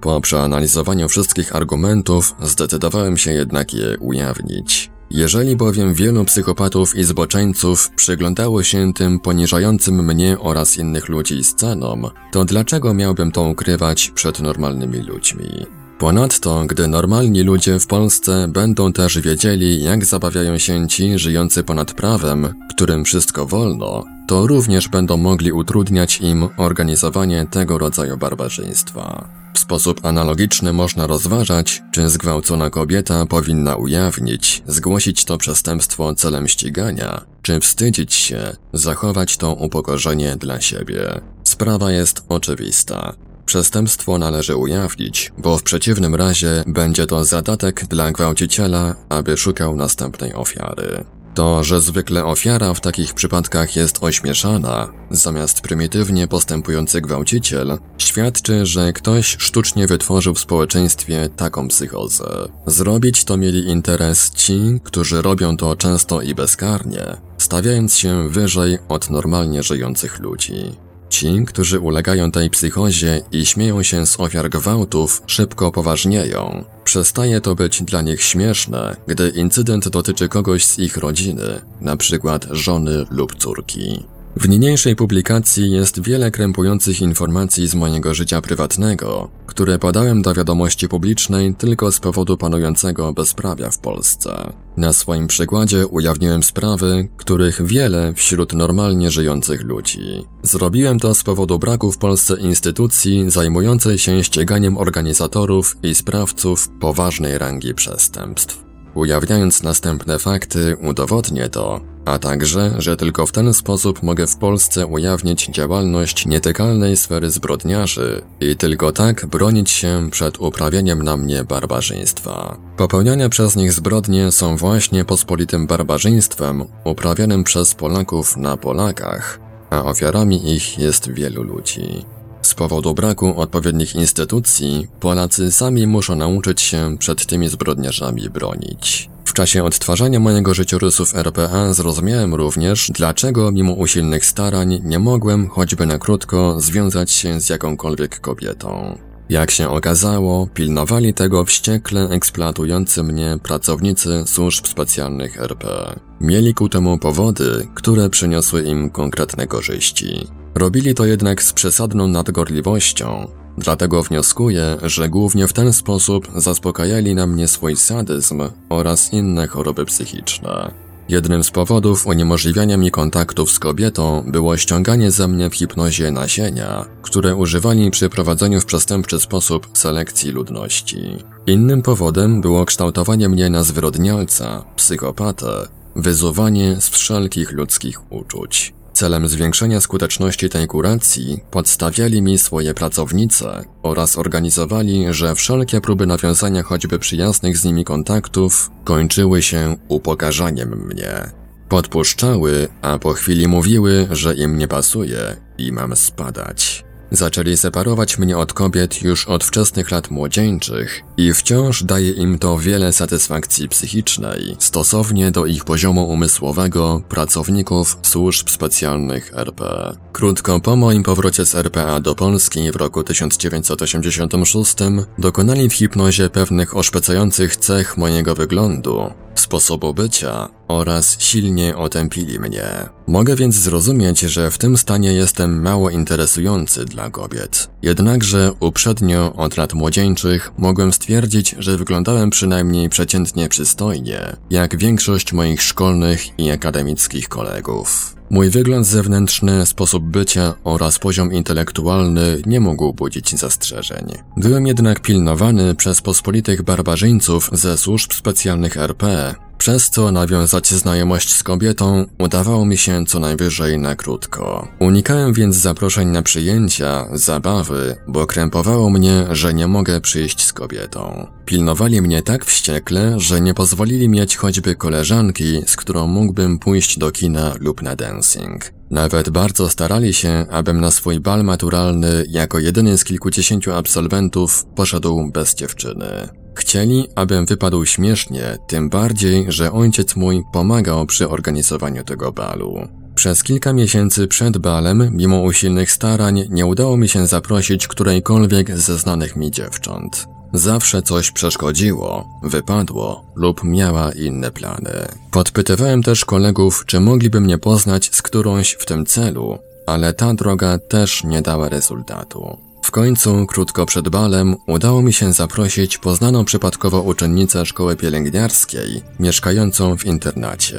Po 0.00 0.20
przeanalizowaniu 0.20 1.08
wszystkich 1.08 1.56
argumentów 1.56 2.34
zdecydowałem 2.42 3.16
się 3.16 3.32
jednak 3.32 3.74
je 3.74 3.98
ujawnić. 3.98 4.90
Jeżeli 5.10 5.56
bowiem 5.56 5.94
wielu 5.94 6.24
psychopatów 6.24 6.96
i 6.96 7.04
zboczeńców 7.04 7.90
przyglądało 7.96 8.62
się 8.62 8.92
tym 8.92 9.20
poniżającym 9.20 10.04
mnie 10.04 10.38
oraz 10.38 10.76
innych 10.76 11.08
ludzi 11.08 11.44
scenom, 11.44 12.10
to 12.32 12.44
dlaczego 12.44 12.94
miałbym 12.94 13.32
to 13.32 13.42
ukrywać 13.42 14.10
przed 14.14 14.40
normalnymi 14.40 14.98
ludźmi? 14.98 15.79
Ponadto, 16.00 16.64
gdy 16.66 16.88
normalni 16.88 17.42
ludzie 17.42 17.78
w 17.78 17.86
Polsce 17.86 18.48
będą 18.48 18.92
też 18.92 19.18
wiedzieli, 19.18 19.82
jak 19.84 20.04
zabawiają 20.04 20.58
się 20.58 20.88
ci 20.88 21.18
żyjący 21.18 21.64
ponad 21.64 21.92
prawem, 21.92 22.54
którym 22.70 23.04
wszystko 23.04 23.46
wolno, 23.46 24.04
to 24.28 24.46
również 24.46 24.88
będą 24.88 25.16
mogli 25.16 25.52
utrudniać 25.52 26.20
im 26.20 26.48
organizowanie 26.56 27.46
tego 27.50 27.78
rodzaju 27.78 28.16
barbarzyństwa. 28.16 29.28
W 29.54 29.58
sposób 29.58 30.04
analogiczny 30.04 30.72
można 30.72 31.06
rozważać, 31.06 31.82
czy 31.92 32.08
zgwałcona 32.08 32.70
kobieta 32.70 33.26
powinna 33.26 33.76
ujawnić, 33.76 34.62
zgłosić 34.66 35.24
to 35.24 35.38
przestępstwo 35.38 36.14
celem 36.14 36.48
ścigania, 36.48 37.20
czy 37.42 37.60
wstydzić 37.60 38.14
się, 38.14 38.56
zachować 38.72 39.36
to 39.36 39.54
upokorzenie 39.54 40.36
dla 40.36 40.60
siebie. 40.60 41.20
Sprawa 41.44 41.92
jest 41.92 42.24
oczywista. 42.28 43.14
Przestępstwo 43.50 44.18
należy 44.18 44.56
ujawnić, 44.56 45.32
bo 45.38 45.58
w 45.58 45.62
przeciwnym 45.62 46.14
razie 46.14 46.64
będzie 46.66 47.06
to 47.06 47.24
zadatek 47.24 47.84
dla 47.84 48.12
gwałciciela, 48.12 48.94
aby 49.08 49.36
szukał 49.36 49.76
następnej 49.76 50.34
ofiary. 50.34 51.04
To, 51.34 51.64
że 51.64 51.80
zwykle 51.80 52.24
ofiara 52.24 52.74
w 52.74 52.80
takich 52.80 53.14
przypadkach 53.14 53.76
jest 53.76 53.98
ośmieszana, 54.00 54.92
zamiast 55.10 55.60
prymitywnie 55.60 56.28
postępujący 56.28 57.00
gwałciciel, 57.00 57.78
świadczy, 57.98 58.66
że 58.66 58.92
ktoś 58.92 59.36
sztucznie 59.38 59.86
wytworzył 59.86 60.34
w 60.34 60.40
społeczeństwie 60.40 61.28
taką 61.36 61.68
psychozę. 61.68 62.48
Zrobić 62.66 63.24
to 63.24 63.36
mieli 63.36 63.68
interes 63.68 64.30
ci, 64.30 64.80
którzy 64.84 65.22
robią 65.22 65.56
to 65.56 65.76
często 65.76 66.22
i 66.22 66.34
bezkarnie, 66.34 67.16
stawiając 67.38 67.96
się 67.96 68.28
wyżej 68.28 68.78
od 68.88 69.10
normalnie 69.10 69.62
żyjących 69.62 70.18
ludzi. 70.18 70.89
Ci, 71.10 71.44
którzy 71.46 71.80
ulegają 71.80 72.32
tej 72.32 72.50
psychozie 72.50 73.22
i 73.32 73.46
śmieją 73.46 73.82
się 73.82 74.06
z 74.06 74.20
ofiar 74.20 74.50
gwałtów, 74.50 75.22
szybko 75.26 75.72
poważnieją. 75.72 76.64
Przestaje 76.84 77.40
to 77.40 77.54
być 77.54 77.82
dla 77.82 78.02
nich 78.02 78.22
śmieszne, 78.22 78.96
gdy 79.06 79.28
incydent 79.28 79.88
dotyczy 79.88 80.28
kogoś 80.28 80.64
z 80.64 80.78
ich 80.78 80.96
rodziny, 80.96 81.60
przykład 81.96 82.46
żony 82.50 83.06
lub 83.10 83.36
córki. 83.36 84.04
W 84.36 84.48
niniejszej 84.48 84.96
publikacji 84.96 85.70
jest 85.70 86.02
wiele 86.02 86.30
krępujących 86.30 87.00
informacji 87.00 87.66
z 87.66 87.74
mojego 87.74 88.14
życia 88.14 88.40
prywatnego, 88.40 89.30
które 89.46 89.78
podałem 89.78 90.22
do 90.22 90.34
wiadomości 90.34 90.88
publicznej 90.88 91.54
tylko 91.54 91.92
z 91.92 92.00
powodu 92.00 92.36
panującego 92.36 93.12
bezprawia 93.12 93.70
w 93.70 93.78
Polsce. 93.78 94.52
Na 94.76 94.92
swoim 94.92 95.26
przykładzie 95.26 95.86
ujawniłem 95.86 96.42
sprawy, 96.42 97.08
których 97.16 97.66
wiele 97.66 98.14
wśród 98.14 98.52
normalnie 98.52 99.10
żyjących 99.10 99.62
ludzi. 99.62 100.24
Zrobiłem 100.42 101.00
to 101.00 101.14
z 101.14 101.22
powodu 101.22 101.58
braku 101.58 101.92
w 101.92 101.98
Polsce 101.98 102.40
instytucji 102.40 103.30
zajmującej 103.30 103.98
się 103.98 104.24
ściganiem 104.24 104.78
organizatorów 104.78 105.76
i 105.82 105.94
sprawców 105.94 106.68
poważnej 106.80 107.38
rangi 107.38 107.74
przestępstw. 107.74 108.69
Ujawniając 109.00 109.62
następne 109.62 110.18
fakty, 110.18 110.76
udowodnię 110.76 111.48
to, 111.48 111.80
a 112.04 112.18
także, 112.18 112.74
że 112.78 112.96
tylko 112.96 113.26
w 113.26 113.32
ten 113.32 113.54
sposób 113.54 114.02
mogę 114.02 114.26
w 114.26 114.36
Polsce 114.36 114.86
ujawnić 114.86 115.46
działalność 115.46 116.26
nietykalnej 116.26 116.96
sfery 116.96 117.30
zbrodniarzy 117.30 118.22
i 118.40 118.56
tylko 118.56 118.92
tak 118.92 119.26
bronić 119.26 119.70
się 119.70 120.08
przed 120.10 120.40
uprawieniem 120.40 121.02
na 121.02 121.16
mnie 121.16 121.44
barbarzyństwa. 121.44 122.56
Popełniane 122.76 123.30
przez 123.30 123.56
nich 123.56 123.72
zbrodnie 123.72 124.32
są 124.32 124.56
właśnie 124.56 125.04
pospolitym 125.04 125.66
barbarzyństwem 125.66 126.64
uprawianym 126.84 127.44
przez 127.44 127.74
Polaków 127.74 128.36
na 128.36 128.56
Polakach, 128.56 129.40
a 129.70 129.84
ofiarami 129.84 130.54
ich 130.54 130.78
jest 130.78 131.10
wielu 131.10 131.42
ludzi. 131.42 132.04
Z 132.50 132.54
powodu 132.54 132.94
braku 132.94 133.40
odpowiednich 133.40 133.94
instytucji, 133.94 134.86
Polacy 135.00 135.52
sami 135.52 135.86
muszą 135.86 136.16
nauczyć 136.16 136.60
się 136.60 136.96
przed 136.98 137.26
tymi 137.26 137.48
zbrodniarzami 137.48 138.30
bronić. 138.30 139.10
W 139.24 139.32
czasie 139.32 139.64
odtwarzania 139.64 140.20
mojego 140.20 140.54
życiorysu 140.54 141.04
RPA 141.14 141.72
zrozumiałem 141.72 142.34
również, 142.34 142.90
dlaczego 142.94 143.52
mimo 143.52 143.72
usilnych 143.72 144.26
starań 144.26 144.80
nie 144.84 144.98
mogłem, 144.98 145.48
choćby 145.48 145.86
na 145.86 145.98
krótko, 145.98 146.60
związać 146.60 147.10
się 147.10 147.40
z 147.40 147.48
jakąkolwiek 147.48 148.20
kobietą. 148.20 148.98
Jak 149.28 149.50
się 149.50 149.68
okazało, 149.68 150.46
pilnowali 150.54 151.14
tego 151.14 151.44
wściekle 151.44 152.08
eksploatujący 152.08 153.02
mnie 153.02 153.38
pracownicy 153.42 154.22
służb 154.26 154.66
specjalnych 154.66 155.40
RP. 155.40 155.94
Mieli 156.20 156.54
ku 156.54 156.68
temu 156.68 156.98
powody, 156.98 157.68
które 157.74 158.10
przyniosły 158.10 158.62
im 158.62 158.90
konkretne 158.90 159.46
korzyści. 159.46 160.39
Robili 160.54 160.94
to 160.94 161.04
jednak 161.04 161.42
z 161.42 161.52
przesadną 161.52 162.08
nadgorliwością, 162.08 163.28
Dlatego 163.58 164.02
wnioskuję, 164.02 164.76
że 164.82 165.08
głównie 165.08 165.48
w 165.48 165.52
ten 165.52 165.72
sposób 165.72 166.28
zaspokajali 166.36 167.14
na 167.14 167.26
mnie 167.26 167.48
swój 167.48 167.76
sadyzm 167.76 168.42
oraz 168.68 169.12
inne 169.12 169.46
choroby 169.46 169.84
psychiczne. 169.84 170.74
Jednym 171.08 171.44
z 171.44 171.50
powodów 171.50 172.06
uniemożliwiania 172.06 172.76
mi 172.76 172.90
kontaktów 172.90 173.50
z 173.50 173.58
kobietą 173.58 174.24
było 174.26 174.56
ściąganie 174.56 175.10
ze 175.10 175.28
mnie 175.28 175.50
w 175.50 175.54
hipnozie 175.54 176.10
nasienia, 176.10 176.84
które 177.02 177.36
używali 177.36 177.90
przy 177.90 178.08
prowadzeniu 178.08 178.60
w 178.60 178.64
przestępczy 178.64 179.20
sposób 179.20 179.68
selekcji 179.74 180.30
ludności. 180.30 181.16
Innym 181.46 181.82
powodem 181.82 182.40
było 182.40 182.64
kształtowanie 182.64 183.28
mnie 183.28 183.50
na 183.50 183.62
zwyrodnialca, 183.62 184.64
psychopatę, 184.76 185.68
wyzuwanie 185.96 186.80
z 186.80 186.88
wszelkich 186.88 187.52
ludzkich 187.52 188.12
uczuć. 188.12 188.79
Celem 189.00 189.28
zwiększenia 189.28 189.80
skuteczności 189.80 190.48
tej 190.48 190.66
kuracji 190.66 191.40
podstawiali 191.50 192.22
mi 192.22 192.38
swoje 192.38 192.74
pracownice 192.74 193.64
oraz 193.82 194.18
organizowali, 194.18 195.06
że 195.10 195.34
wszelkie 195.34 195.80
próby 195.80 196.06
nawiązania 196.06 196.62
choćby 196.62 196.98
przyjaznych 196.98 197.58
z 197.58 197.64
nimi 197.64 197.84
kontaktów 197.84 198.70
kończyły 198.84 199.42
się 199.42 199.76
upokarzaniem 199.88 200.86
mnie. 200.86 201.30
Podpuszczały, 201.68 202.68
a 202.82 202.98
po 202.98 203.12
chwili 203.12 203.48
mówiły, 203.48 204.08
że 204.10 204.34
im 204.34 204.58
nie 204.58 204.68
pasuje 204.68 205.36
i 205.58 205.72
mam 205.72 205.96
spadać. 205.96 206.89
Zaczęli 207.10 207.56
separować 207.56 208.18
mnie 208.18 208.38
od 208.38 208.52
kobiet 208.52 209.02
już 209.02 209.28
od 209.28 209.44
wczesnych 209.44 209.90
lat 209.90 210.10
młodzieńczych 210.10 211.02
i 211.16 211.32
wciąż 211.32 211.84
daje 211.84 212.10
im 212.10 212.38
to 212.38 212.58
wiele 212.58 212.92
satysfakcji 212.92 213.68
psychicznej, 213.68 214.56
stosownie 214.58 215.30
do 215.30 215.46
ich 215.46 215.64
poziomu 215.64 216.08
umysłowego 216.08 217.02
pracowników 217.08 217.98
służb 218.02 218.50
specjalnych 218.50 219.32
RP. 219.34 219.92
Krótko 220.12 220.60
po 220.60 220.76
moim 220.76 221.02
powrocie 221.02 221.46
z 221.46 221.54
RPA 221.54 222.00
do 222.00 222.14
Polski 222.14 222.72
w 222.72 222.76
roku 222.76 223.04
1986 223.04 224.74
dokonali 225.18 225.68
w 225.68 225.74
hipnozie 225.74 226.30
pewnych 226.30 226.76
oszpecających 226.76 227.56
cech 227.56 227.96
mojego 227.96 228.34
wyglądu, 228.34 229.12
sposobu 229.34 229.94
bycia 229.94 230.48
oraz 230.70 231.16
silnie 231.20 231.76
otępili 231.76 232.40
mnie. 232.40 232.64
Mogę 233.06 233.36
więc 233.36 233.54
zrozumieć, 233.54 234.20
że 234.20 234.50
w 234.50 234.58
tym 234.58 234.76
stanie 234.76 235.12
jestem 235.12 235.62
mało 235.62 235.90
interesujący 235.90 236.84
dla 236.84 237.10
kobiet. 237.10 237.70
Jednakże 237.82 238.52
uprzednio 238.60 239.32
od 239.36 239.56
lat 239.56 239.74
młodzieńczych 239.74 240.52
mogłem 240.58 240.92
stwierdzić, 240.92 241.56
że 241.58 241.76
wyglądałem 241.76 242.30
przynajmniej 242.30 242.88
przeciętnie 242.88 243.48
przystojnie, 243.48 244.36
jak 244.50 244.76
większość 244.76 245.32
moich 245.32 245.62
szkolnych 245.62 246.38
i 246.38 246.50
akademickich 246.50 247.28
kolegów. 247.28 248.16
Mój 248.30 248.50
wygląd 248.50 248.86
zewnętrzny, 248.86 249.66
sposób 249.66 250.04
bycia 250.04 250.54
oraz 250.64 250.98
poziom 250.98 251.32
intelektualny 251.32 252.42
nie 252.46 252.60
mógł 252.60 252.92
budzić 252.92 253.38
zastrzeżeń. 253.38 254.06
Byłem 254.36 254.66
jednak 254.66 255.00
pilnowany 255.00 255.74
przez 255.74 256.00
pospolitych 256.00 256.62
barbarzyńców 256.62 257.50
ze 257.52 257.78
służb 257.78 258.12
specjalnych 258.12 258.76
RP, 258.76 259.34
przez 259.60 259.90
co 259.90 260.12
nawiązać 260.12 260.70
znajomość 260.70 261.34
z 261.34 261.42
kobietą 261.42 262.06
udawało 262.18 262.66
mi 262.66 262.76
się 262.76 263.04
co 263.06 263.18
najwyżej 263.18 263.78
na 263.78 263.94
krótko. 263.94 264.68
Unikałem 264.78 265.32
więc 265.32 265.56
zaproszeń 265.56 266.08
na 266.08 266.22
przyjęcia, 266.22 267.06
zabawy, 267.12 267.96
bo 268.08 268.26
krępowało 268.26 268.90
mnie, 268.90 269.26
że 269.30 269.54
nie 269.54 269.66
mogę 269.66 270.00
przyjść 270.00 270.46
z 270.46 270.52
kobietą. 270.52 271.26
Pilnowali 271.44 272.02
mnie 272.02 272.22
tak 272.22 272.44
wściekle, 272.44 273.20
że 273.20 273.40
nie 273.40 273.54
pozwolili 273.54 274.08
mieć 274.08 274.36
choćby 274.36 274.74
koleżanki, 274.74 275.62
z 275.66 275.76
którą 275.76 276.06
mógłbym 276.06 276.58
pójść 276.58 276.98
do 276.98 277.10
kina 277.10 277.54
lub 277.60 277.82
na 277.82 277.96
dancing. 277.96 278.72
Nawet 278.90 279.30
bardzo 279.30 279.68
starali 279.68 280.14
się, 280.14 280.46
abym 280.50 280.80
na 280.80 280.90
swój 280.90 281.20
bal 281.20 281.44
maturalny 281.44 282.24
jako 282.28 282.58
jedyny 282.58 282.98
z 282.98 283.04
kilkudziesięciu 283.04 283.72
absolwentów 283.72 284.64
poszedł 284.74 285.30
bez 285.32 285.54
dziewczyny. 285.54 286.39
Chcieli, 286.54 287.08
abym 287.14 287.46
wypadł 287.46 287.84
śmiesznie, 287.84 288.58
tym 288.66 288.88
bardziej, 288.88 289.46
że 289.48 289.72
ojciec 289.72 290.16
mój 290.16 290.42
pomagał 290.52 291.06
przy 291.06 291.28
organizowaniu 291.28 292.04
tego 292.04 292.32
balu. 292.32 292.88
Przez 293.14 293.42
kilka 293.42 293.72
miesięcy 293.72 294.28
przed 294.28 294.58
balem, 294.58 295.08
mimo 295.12 295.40
usilnych 295.40 295.92
starań, 295.92 296.44
nie 296.50 296.66
udało 296.66 296.96
mi 296.96 297.08
się 297.08 297.26
zaprosić 297.26 297.88
którejkolwiek 297.88 298.78
ze 298.78 298.98
znanych 298.98 299.36
mi 299.36 299.50
dziewcząt. 299.50 300.26
Zawsze 300.52 301.02
coś 301.02 301.30
przeszkodziło, 301.30 302.28
wypadło 302.42 303.24
lub 303.34 303.64
miała 303.64 304.12
inne 304.12 304.50
plany. 304.50 305.08
Podpytywałem 305.30 306.02
też 306.02 306.24
kolegów, 306.24 306.84
czy 306.86 307.00
mogliby 307.00 307.40
mnie 307.40 307.58
poznać 307.58 308.10
z 308.12 308.22
którąś 308.22 308.72
w 308.72 308.86
tym 308.86 309.06
celu, 309.06 309.58
ale 309.86 310.14
ta 310.14 310.34
droga 310.34 310.78
też 310.78 311.24
nie 311.24 311.42
dała 311.42 311.68
rezultatu. 311.68 312.69
W 312.90 312.92
końcu, 312.92 313.46
krótko 313.46 313.86
przed 313.86 314.08
balem, 314.08 314.56
udało 314.66 315.02
mi 315.02 315.12
się 315.12 315.32
zaprosić 315.32 315.98
poznaną 315.98 316.44
przypadkowo 316.44 317.02
uczennicę 317.02 317.66
szkoły 317.66 317.96
pielęgniarskiej, 317.96 319.02
mieszkającą 319.20 319.96
w 319.96 320.04
internacie. 320.04 320.78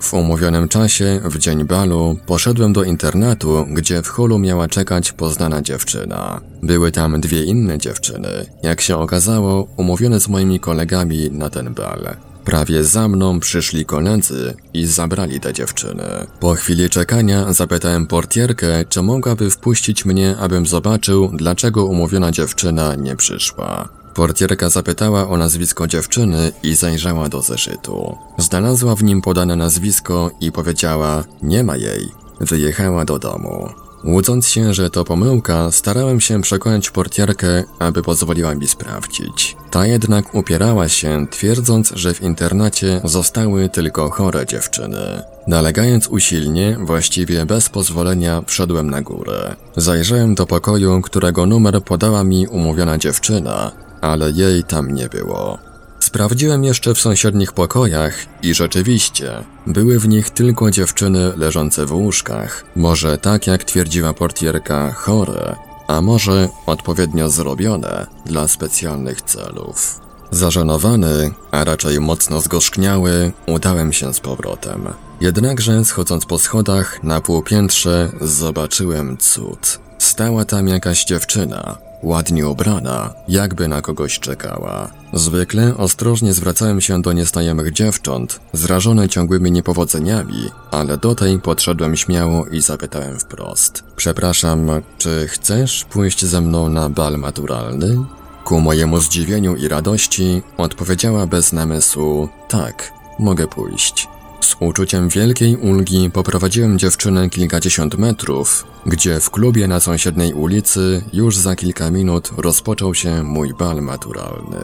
W 0.00 0.14
umówionym 0.14 0.68
czasie, 0.68 1.20
w 1.24 1.38
dzień 1.38 1.64
balu, 1.64 2.16
poszedłem 2.26 2.72
do 2.72 2.84
internatu, 2.84 3.66
gdzie 3.70 4.02
w 4.02 4.08
holu 4.08 4.38
miała 4.38 4.68
czekać 4.68 5.12
poznana 5.12 5.62
dziewczyna. 5.62 6.40
Były 6.62 6.92
tam 6.92 7.20
dwie 7.20 7.44
inne 7.44 7.78
dziewczyny, 7.78 8.46
jak 8.62 8.80
się 8.80 8.96
okazało, 8.96 9.68
umówione 9.76 10.20
z 10.20 10.28
moimi 10.28 10.60
kolegami 10.60 11.30
na 11.30 11.50
ten 11.50 11.74
bal. 11.74 12.16
Prawie 12.44 12.84
za 12.84 13.08
mną 13.08 13.40
przyszli 13.40 13.84
koledzy 13.84 14.54
i 14.74 14.86
zabrali 14.86 15.40
tę 15.40 15.52
dziewczynę. 15.52 16.26
Po 16.40 16.54
chwili 16.54 16.90
czekania 16.90 17.52
zapytałem 17.52 18.06
portierkę, 18.06 18.84
czy 18.88 19.02
mogłaby 19.02 19.50
wpuścić 19.50 20.04
mnie, 20.04 20.36
abym 20.40 20.66
zobaczył, 20.66 21.30
dlaczego 21.34 21.84
umówiona 21.84 22.32
dziewczyna 22.32 22.94
nie 22.94 23.16
przyszła. 23.16 23.88
Portierka 24.14 24.70
zapytała 24.70 25.28
o 25.28 25.36
nazwisko 25.36 25.86
dziewczyny 25.86 26.52
i 26.62 26.74
zajrzała 26.74 27.28
do 27.28 27.42
zeszytu. 27.42 28.18
Znalazła 28.38 28.94
w 28.94 29.04
nim 29.04 29.22
podane 29.22 29.56
nazwisko 29.56 30.30
i 30.40 30.52
powiedziała: 30.52 31.24
Nie 31.42 31.64
ma 31.64 31.76
jej. 31.76 32.08
Wyjechała 32.40 33.04
do 33.04 33.18
domu. 33.18 33.68
Łudząc 34.04 34.48
się, 34.48 34.74
że 34.74 34.90
to 34.90 35.04
pomyłka, 35.04 35.70
starałem 35.70 36.20
się 36.20 36.42
przekonać 36.42 36.90
portierkę, 36.90 37.64
aby 37.78 38.02
pozwoliła 38.02 38.54
mi 38.54 38.66
sprawdzić. 38.66 39.56
Ta 39.70 39.86
jednak 39.86 40.34
upierała 40.34 40.88
się, 40.88 41.26
twierdząc, 41.30 41.92
że 41.94 42.14
w 42.14 42.22
internacie 42.22 43.00
zostały 43.04 43.68
tylko 43.68 44.10
chore 44.10 44.46
dziewczyny. 44.46 45.22
Nalegając 45.46 46.08
usilnie, 46.08 46.76
właściwie 46.80 47.46
bez 47.46 47.68
pozwolenia, 47.68 48.42
wszedłem 48.46 48.90
na 48.90 49.02
górę. 49.02 49.56
Zajrzałem 49.76 50.34
do 50.34 50.46
pokoju, 50.46 51.02
którego 51.02 51.46
numer 51.46 51.82
podała 51.82 52.24
mi 52.24 52.46
umówiona 52.46 52.98
dziewczyna, 52.98 53.72
ale 54.00 54.30
jej 54.30 54.64
tam 54.64 54.94
nie 54.94 55.08
było. 55.08 55.69
Sprawdziłem 56.10 56.64
jeszcze 56.64 56.94
w 56.94 57.00
sąsiednich 57.00 57.52
pokojach 57.52 58.14
i 58.42 58.54
rzeczywiście 58.54 59.32
były 59.66 59.98
w 59.98 60.08
nich 60.08 60.30
tylko 60.30 60.70
dziewczyny 60.70 61.32
leżące 61.36 61.86
w 61.86 61.92
łóżkach. 61.92 62.64
Może 62.76 63.18
tak 63.18 63.46
jak 63.46 63.64
twierdziła 63.64 64.12
portierka, 64.12 64.92
chore, 64.92 65.56
a 65.88 66.00
może 66.00 66.48
odpowiednio 66.66 67.30
zrobione 67.30 68.06
dla 68.26 68.48
specjalnych 68.48 69.22
celów. 69.22 70.00
Zażenowany, 70.30 71.30
a 71.50 71.64
raczej 71.64 72.00
mocno 72.00 72.40
zgorzkniały, 72.40 73.32
udałem 73.46 73.92
się 73.92 74.14
z 74.14 74.20
powrotem. 74.20 74.88
Jednakże 75.20 75.84
schodząc 75.84 76.26
po 76.26 76.38
schodach 76.38 77.02
na 77.02 77.20
półpiętrze 77.20 78.12
zobaczyłem 78.20 79.16
cud. 79.18 79.78
Stała 79.98 80.44
tam 80.44 80.68
jakaś 80.68 81.04
dziewczyna, 81.04 81.78
ładnie 82.02 82.48
ubrana, 82.48 83.14
jakby 83.28 83.68
na 83.68 83.82
kogoś 83.82 84.18
czekała. 84.18 84.90
Zwykle 85.12 85.76
ostrożnie 85.76 86.32
zwracałem 86.32 86.80
się 86.80 87.02
do 87.02 87.12
nieznajomych 87.12 87.72
dziewcząt, 87.72 88.40
zrażone 88.52 89.08
ciągłymi 89.08 89.52
niepowodzeniami, 89.52 90.50
ale 90.70 90.96
do 90.96 91.14
tej 91.14 91.38
podszedłem 91.38 91.96
śmiało 91.96 92.46
i 92.46 92.60
zapytałem 92.60 93.18
wprost. 93.18 93.84
Przepraszam, 93.96 94.70
czy 94.98 95.26
chcesz 95.28 95.84
pójść 95.84 96.24
ze 96.24 96.40
mną 96.40 96.68
na 96.68 96.88
bal 96.88 97.18
maturalny? 97.18 97.96
Ku 98.44 98.60
mojemu 98.60 99.00
zdziwieniu 99.00 99.56
i 99.56 99.68
radości 99.68 100.42
odpowiedziała 100.56 101.26
bez 101.26 101.52
namysłu: 101.52 102.28
Tak, 102.48 102.92
mogę 103.18 103.46
pójść. 103.46 104.08
Z 104.40 104.56
uczuciem 104.60 105.08
wielkiej 105.08 105.56
ulgi 105.56 106.10
poprowadziłem 106.10 106.78
dziewczynę 106.78 107.30
kilkadziesiąt 107.30 107.98
metrów, 107.98 108.66
gdzie 108.86 109.20
w 109.20 109.30
klubie 109.30 109.68
na 109.68 109.80
sąsiedniej 109.80 110.32
ulicy 110.32 111.02
już 111.12 111.36
za 111.36 111.56
kilka 111.56 111.90
minut 111.90 112.30
rozpoczął 112.36 112.94
się 112.94 113.22
mój 113.22 113.54
bal 113.54 113.82
maturalny. 113.82 114.58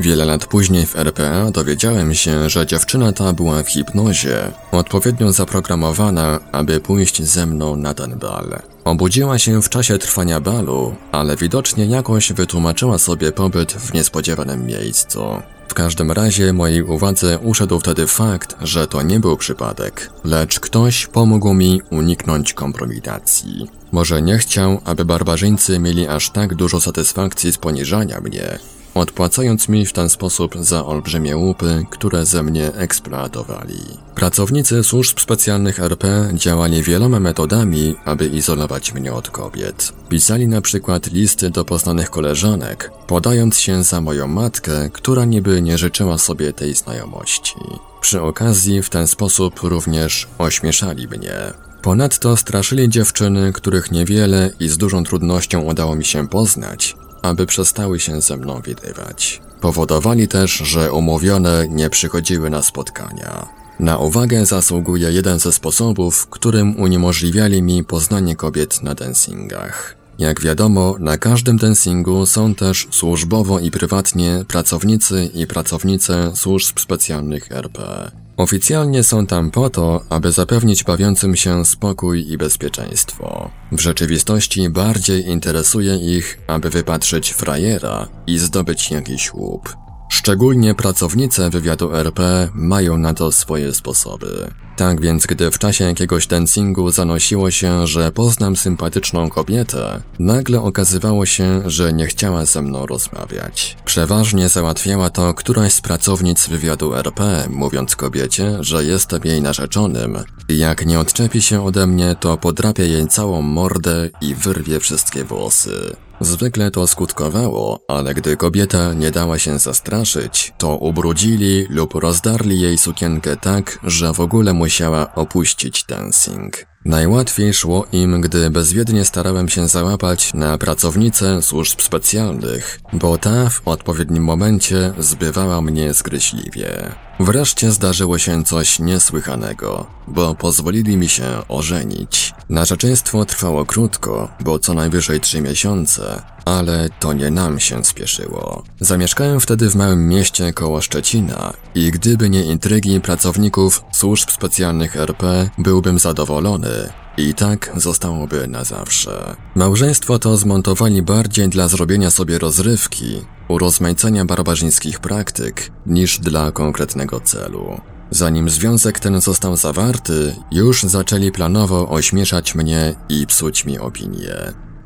Wiele 0.00 0.24
lat 0.24 0.46
później 0.46 0.86
w 0.86 0.96
RPA 0.96 1.50
dowiedziałem 1.50 2.14
się, 2.14 2.50
że 2.50 2.66
dziewczyna 2.66 3.12
ta 3.12 3.32
była 3.32 3.62
w 3.62 3.68
hipnozie, 3.68 4.52
odpowiednio 4.72 5.32
zaprogramowana, 5.32 6.40
aby 6.52 6.80
pójść 6.80 7.22
ze 7.22 7.46
mną 7.46 7.76
na 7.76 7.94
ten 7.94 8.18
bal. 8.18 8.58
Obudziła 8.84 9.38
się 9.38 9.62
w 9.62 9.68
czasie 9.68 9.98
trwania 9.98 10.40
balu, 10.40 10.94
ale 11.12 11.36
widocznie 11.36 11.86
jakoś 11.86 12.32
wytłumaczyła 12.32 12.98
sobie 12.98 13.32
pobyt 13.32 13.72
w 13.72 13.94
niespodziewanym 13.94 14.66
miejscu. 14.66 15.20
W 15.68 15.74
każdym 15.74 16.12
razie 16.12 16.52
mojej 16.52 16.82
uwadze 16.82 17.38
uszedł 17.38 17.80
wtedy 17.80 18.06
fakt, 18.06 18.56
że 18.62 18.86
to 18.86 19.02
nie 19.02 19.20
był 19.20 19.36
przypadek, 19.36 20.10
lecz 20.24 20.60
ktoś 20.60 21.06
pomógł 21.06 21.54
mi 21.54 21.82
uniknąć 21.90 22.52
kompromitacji. 22.52 23.66
Może 23.92 24.22
nie 24.22 24.38
chciał, 24.38 24.80
aby 24.84 25.04
barbarzyńcy 25.04 25.78
mieli 25.78 26.08
aż 26.08 26.30
tak 26.30 26.54
dużo 26.54 26.80
satysfakcji 26.80 27.52
z 27.52 27.58
poniżania 27.58 28.20
mnie, 28.20 28.58
odpłacając 28.98 29.68
mi 29.68 29.86
w 29.86 29.92
ten 29.92 30.08
sposób 30.08 30.54
za 30.60 30.86
olbrzymie 30.86 31.36
łupy, 31.36 31.86
które 31.90 32.26
ze 32.26 32.42
mnie 32.42 32.74
eksploatowali. 32.74 33.80
Pracownicy 34.14 34.84
służb 34.84 35.20
specjalnych 35.20 35.80
RP 35.80 36.30
działali 36.34 36.82
wieloma 36.82 37.20
metodami, 37.20 37.94
aby 38.04 38.26
izolować 38.26 38.94
mnie 38.94 39.12
od 39.12 39.30
kobiet. 39.30 39.92
Pisali 40.08 40.48
na 40.48 40.60
przykład 40.60 41.12
listy 41.12 41.50
do 41.50 41.64
poznanych 41.64 42.10
koleżanek, 42.10 42.92
podając 43.06 43.58
się 43.58 43.84
za 43.84 44.00
moją 44.00 44.26
matkę, 44.26 44.90
która 44.92 45.24
niby 45.24 45.62
nie 45.62 45.78
życzyła 45.78 46.18
sobie 46.18 46.52
tej 46.52 46.74
znajomości. 46.74 47.54
Przy 48.00 48.22
okazji 48.22 48.82
w 48.82 48.90
ten 48.90 49.06
sposób 49.06 49.60
również 49.62 50.28
ośmieszali 50.38 51.08
mnie. 51.08 51.34
Ponadto 51.82 52.36
straszyli 52.36 52.88
dziewczyny, 52.88 53.52
których 53.52 53.90
niewiele 53.90 54.50
i 54.60 54.68
z 54.68 54.78
dużą 54.78 55.04
trudnością 55.04 55.60
udało 55.60 55.94
mi 55.94 56.04
się 56.04 56.28
poznać, 56.28 56.96
aby 57.28 57.46
przestały 57.46 58.00
się 58.00 58.20
ze 58.20 58.36
mną 58.36 58.60
widywać. 58.60 59.40
Powodowali 59.60 60.28
też, 60.28 60.50
że 60.52 60.92
umówione 60.92 61.68
nie 61.68 61.90
przychodziły 61.90 62.50
na 62.50 62.62
spotkania. 62.62 63.46
Na 63.80 63.98
uwagę 63.98 64.46
zasługuje 64.46 65.12
jeden 65.12 65.38
ze 65.38 65.52
sposobów, 65.52 66.26
którym 66.26 66.80
uniemożliwiali 66.80 67.62
mi 67.62 67.84
poznanie 67.84 68.36
kobiet 68.36 68.82
na 68.82 68.94
dancingach. 68.94 69.96
Jak 70.18 70.40
wiadomo, 70.40 70.96
na 70.98 71.18
każdym 71.18 71.56
dancingu 71.56 72.26
są 72.26 72.54
też 72.54 72.88
służbowo 72.90 73.60
i 73.60 73.70
prywatnie 73.70 74.44
pracownicy 74.48 75.30
i 75.34 75.46
pracownice 75.46 76.32
służb 76.34 76.78
specjalnych 76.80 77.52
RP. 77.52 78.10
Oficjalnie 78.38 79.04
są 79.04 79.26
tam 79.26 79.50
po 79.50 79.70
to, 79.70 80.00
aby 80.10 80.32
zapewnić 80.32 80.84
bawiącym 80.84 81.36
się 81.36 81.64
spokój 81.64 82.30
i 82.30 82.38
bezpieczeństwo. 82.38 83.50
W 83.72 83.80
rzeczywistości 83.80 84.70
bardziej 84.70 85.28
interesuje 85.28 85.96
ich, 85.96 86.38
aby 86.46 86.70
wypatrzyć 86.70 87.30
frajera 87.30 88.08
i 88.26 88.38
zdobyć 88.38 88.90
jakiś 88.90 89.34
łup. 89.34 89.87
Szczególnie 90.08 90.74
pracownice 90.74 91.50
wywiadu 91.50 91.94
RP 91.94 92.48
mają 92.54 92.98
na 92.98 93.14
to 93.14 93.32
swoje 93.32 93.74
sposoby. 93.74 94.50
Tak 94.76 95.00
więc, 95.00 95.26
gdy 95.26 95.50
w 95.50 95.58
czasie 95.58 95.84
jakiegoś 95.84 96.26
dancingu 96.26 96.90
zanosiło 96.90 97.50
się, 97.50 97.86
że 97.86 98.12
poznam 98.12 98.56
sympatyczną 98.56 99.28
kobietę, 99.30 100.02
nagle 100.18 100.60
okazywało 100.60 101.26
się, 101.26 101.62
że 101.70 101.92
nie 101.92 102.06
chciała 102.06 102.44
ze 102.44 102.62
mną 102.62 102.86
rozmawiać. 102.86 103.76
Przeważnie 103.84 104.48
załatwiała 104.48 105.10
to 105.10 105.34
któraś 105.34 105.72
z 105.72 105.80
pracownic 105.80 106.48
wywiadu 106.48 106.94
RP, 106.94 107.46
mówiąc 107.50 107.96
kobiecie, 107.96 108.56
że 108.60 108.84
jestem 108.84 109.20
jej 109.24 109.42
narzeczonym. 109.42 110.18
Jak 110.48 110.86
nie 110.86 111.00
odczepi 111.00 111.42
się 111.42 111.64
ode 111.64 111.86
mnie, 111.86 112.16
to 112.20 112.36
podrapie 112.36 112.88
jej 112.88 113.08
całą 113.08 113.42
mordę 113.42 114.08
i 114.20 114.34
wyrwie 114.34 114.80
wszystkie 114.80 115.24
włosy. 115.24 115.96
Zwykle 116.20 116.70
to 116.70 116.86
skutkowało, 116.86 117.80
ale 117.88 118.14
gdy 118.14 118.36
kobieta 118.36 118.94
nie 118.94 119.10
dała 119.10 119.38
się 119.38 119.58
zastraszyć, 119.58 120.52
to 120.58 120.76
ubrudzili 120.76 121.66
lub 121.70 121.94
rozdarli 121.94 122.60
jej 122.60 122.78
sukienkę 122.78 123.36
tak, 123.36 123.78
że 123.82 124.12
w 124.12 124.20
ogóle 124.20 124.52
musiała 124.52 125.14
opuścić 125.14 125.84
dancing. 125.84 126.66
Najłatwiej 126.84 127.54
szło 127.54 127.86
im, 127.92 128.20
gdy 128.20 128.50
bezwiednie 128.50 129.04
starałem 129.04 129.48
się 129.48 129.68
załapać 129.68 130.34
na 130.34 130.58
pracownicę 130.58 131.42
służb 131.42 131.80
specjalnych, 131.80 132.80
bo 132.92 133.18
ta 133.18 133.50
w 133.50 133.68
odpowiednim 133.68 134.24
momencie 134.24 134.92
zbywała 134.98 135.62
mnie 135.62 135.94
zgryźliwie. 135.94 136.94
Wreszcie 137.20 137.72
zdarzyło 137.72 138.18
się 138.18 138.44
coś 138.44 138.78
niesłychanego, 138.78 139.86
bo 140.08 140.34
pozwolili 140.34 140.96
mi 140.96 141.08
się 141.08 141.24
ożenić. 141.48 142.34
Narzeczeństwo 142.48 143.24
trwało 143.24 143.64
krótko, 143.64 144.28
bo 144.40 144.58
co 144.58 144.74
najwyżej 144.74 145.20
trzy 145.20 145.40
miesiące, 145.40 146.22
ale 146.44 146.88
to 147.00 147.12
nie 147.12 147.30
nam 147.30 147.60
się 147.60 147.84
spieszyło. 147.84 148.62
Zamieszkałem 148.80 149.40
wtedy 149.40 149.70
w 149.70 149.76
małym 149.76 150.08
mieście 150.08 150.52
koło 150.52 150.80
Szczecina 150.80 151.52
i 151.74 151.90
gdyby 151.90 152.30
nie 152.30 152.44
intrygi 152.44 153.00
pracowników 153.00 153.84
służb 153.92 154.30
specjalnych 154.30 154.96
RP, 154.96 155.50
byłbym 155.58 155.98
zadowolony. 155.98 156.92
I 157.18 157.34
tak 157.34 157.72
zostałoby 157.76 158.48
na 158.48 158.64
zawsze. 158.64 159.36
Małżeństwo 159.54 160.18
to 160.18 160.36
zmontowali 160.36 161.02
bardziej 161.02 161.48
dla 161.48 161.68
zrobienia 161.68 162.10
sobie 162.10 162.38
rozrywki, 162.38 163.20
urozmaicenia 163.48 164.24
barbarzyńskich 164.24 165.00
praktyk, 165.00 165.70
niż 165.86 166.18
dla 166.18 166.52
konkretnego 166.52 167.20
celu. 167.20 167.80
Zanim 168.10 168.50
związek 168.50 169.00
ten 169.00 169.20
został 169.20 169.56
zawarty, 169.56 170.36
już 170.52 170.82
zaczęli 170.82 171.32
planowo 171.32 171.88
ośmieszać 171.88 172.54
mnie 172.54 172.94
i 173.08 173.26
psuć 173.26 173.64
mi 173.64 173.78
opinię. 173.78 174.34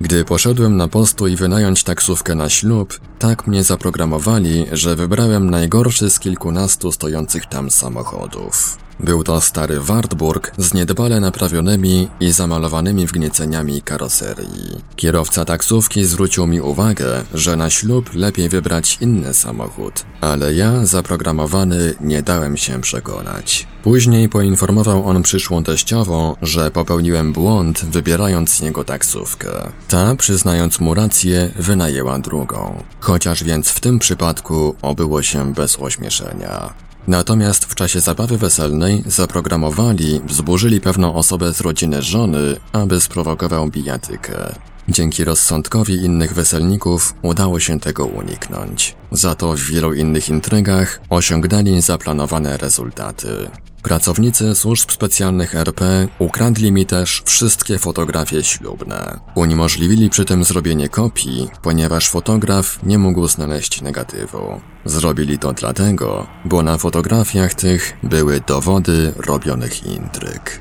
Gdy 0.01 0.25
poszedłem 0.25 0.77
na 0.77 0.89
postój 0.89 1.37
wynająć 1.37 1.85
taksówkę 1.85 2.35
na 2.35 2.49
ślub, 2.49 3.01
tak 3.19 3.47
mnie 3.47 3.65
zaprogramowali, 3.65 4.67
że 4.73 4.97
wybrałem 4.97 5.51
najgorszy 5.51 6.11
z 6.11 6.21
kilkunastu 6.21 6.93
stojących 6.93 7.47
tam 7.47 7.71
samochodów. 7.71 8.79
Był 9.01 9.25
to 9.25 9.41
stary 9.41 9.81
Wartburg 9.81 10.53
z 10.59 10.75
niedbale 10.75 11.21
naprawionymi 11.21 12.09
i 12.21 12.33
zamalowanymi 12.33 13.07
wgnieceniami 13.07 13.83
karoserii. 13.83 14.81
Kierowca 14.97 15.45
taksówki 15.45 16.05
zwrócił 16.05 16.47
mi 16.47 16.61
uwagę, 16.61 17.25
że 17.35 17.57
na 17.57 17.71
ślub 17.71 18.15
lepiej 18.15 18.49
wybrać 18.49 18.99
inny 19.01 19.35
samochód, 19.35 20.05
ale 20.21 20.55
ja, 20.55 20.87
zaprogramowany, 20.87 21.95
nie 22.01 22.23
dałem 22.23 22.57
się 22.57 22.81
przekonać. 22.81 23.67
Później 23.83 24.29
poinformował 24.29 25.05
on 25.05 25.23
przyszłą 25.23 25.65
teściową, 25.65 26.37
że 26.43 26.71
popełniłem 26.71 27.33
błąd 27.33 27.85
wybierając 27.85 28.51
z 28.51 28.63
niego 28.63 28.85
taksówkę. 28.85 29.73
Ta, 29.89 30.17
przyznając 30.17 30.81
mu 30.81 30.95
rację, 30.95 31.51
wynajęła 31.57 32.19
drugą. 32.19 32.83
Chociaż 33.01 33.45
więc 33.45 33.69
w 33.69 33.81
tym 33.81 33.99
przypadku 33.99 34.75
obyło 34.83 35.23
się 35.23 35.53
bez 35.53 35.79
ośmieszenia. 35.81 36.82
Natomiast 37.09 37.65
w 37.65 37.75
czasie 37.75 38.01
zabawy 38.01 38.39
weselnej 38.39 39.03
zaprogramowali, 39.07 40.21
wzburzyli 40.25 40.81
pewną 40.81 41.15
osobę 41.15 41.53
z 41.53 41.61
rodziny 41.61 42.03
żony, 42.03 42.57
aby 42.73 43.01
sprowokował 43.01 43.69
bijatykę. 43.69 44.55
Dzięki 44.89 45.25
rozsądkowi 45.25 45.95
innych 45.95 46.35
weselników 46.35 47.15
udało 47.23 47.61
się 47.61 47.81
tego 47.81 48.07
uniknąć. 48.07 48.97
Za 49.13 49.35
to 49.35 49.53
w 49.53 49.61
wielu 49.61 49.95
innych 49.95 50.29
intrygach 50.29 51.01
osiągnęli 51.11 51.81
zaplanowane 51.81 52.57
rezultaty. 52.57 53.51
Pracownicy 53.83 54.55
służb 54.55 54.91
specjalnych 54.91 55.55
RP 55.55 56.09
ukradli 56.19 56.73
mi 56.73 56.87
też 56.87 57.23
wszystkie 57.27 57.79
fotografie 57.79 58.43
ślubne. 58.43 59.21
Uniemożliwili 59.35 60.11
przy 60.11 60.25
tym 60.25 60.45
zrobienie 60.45 60.89
kopii, 60.89 61.49
ponieważ 61.63 62.09
fotograf 62.09 62.79
nie 62.83 62.99
mógł 62.99 63.29
znaleźć 63.29 63.81
negatywu. 63.81 64.61
Zrobili 64.85 65.39
to 65.39 65.53
dlatego, 65.53 66.27
bo 66.45 66.63
na 66.63 66.79
fotografiach 66.79 67.55
tych 67.55 67.97
były 68.03 68.41
dowody 68.41 69.13
robionych 69.17 69.87
intryg. 69.87 70.61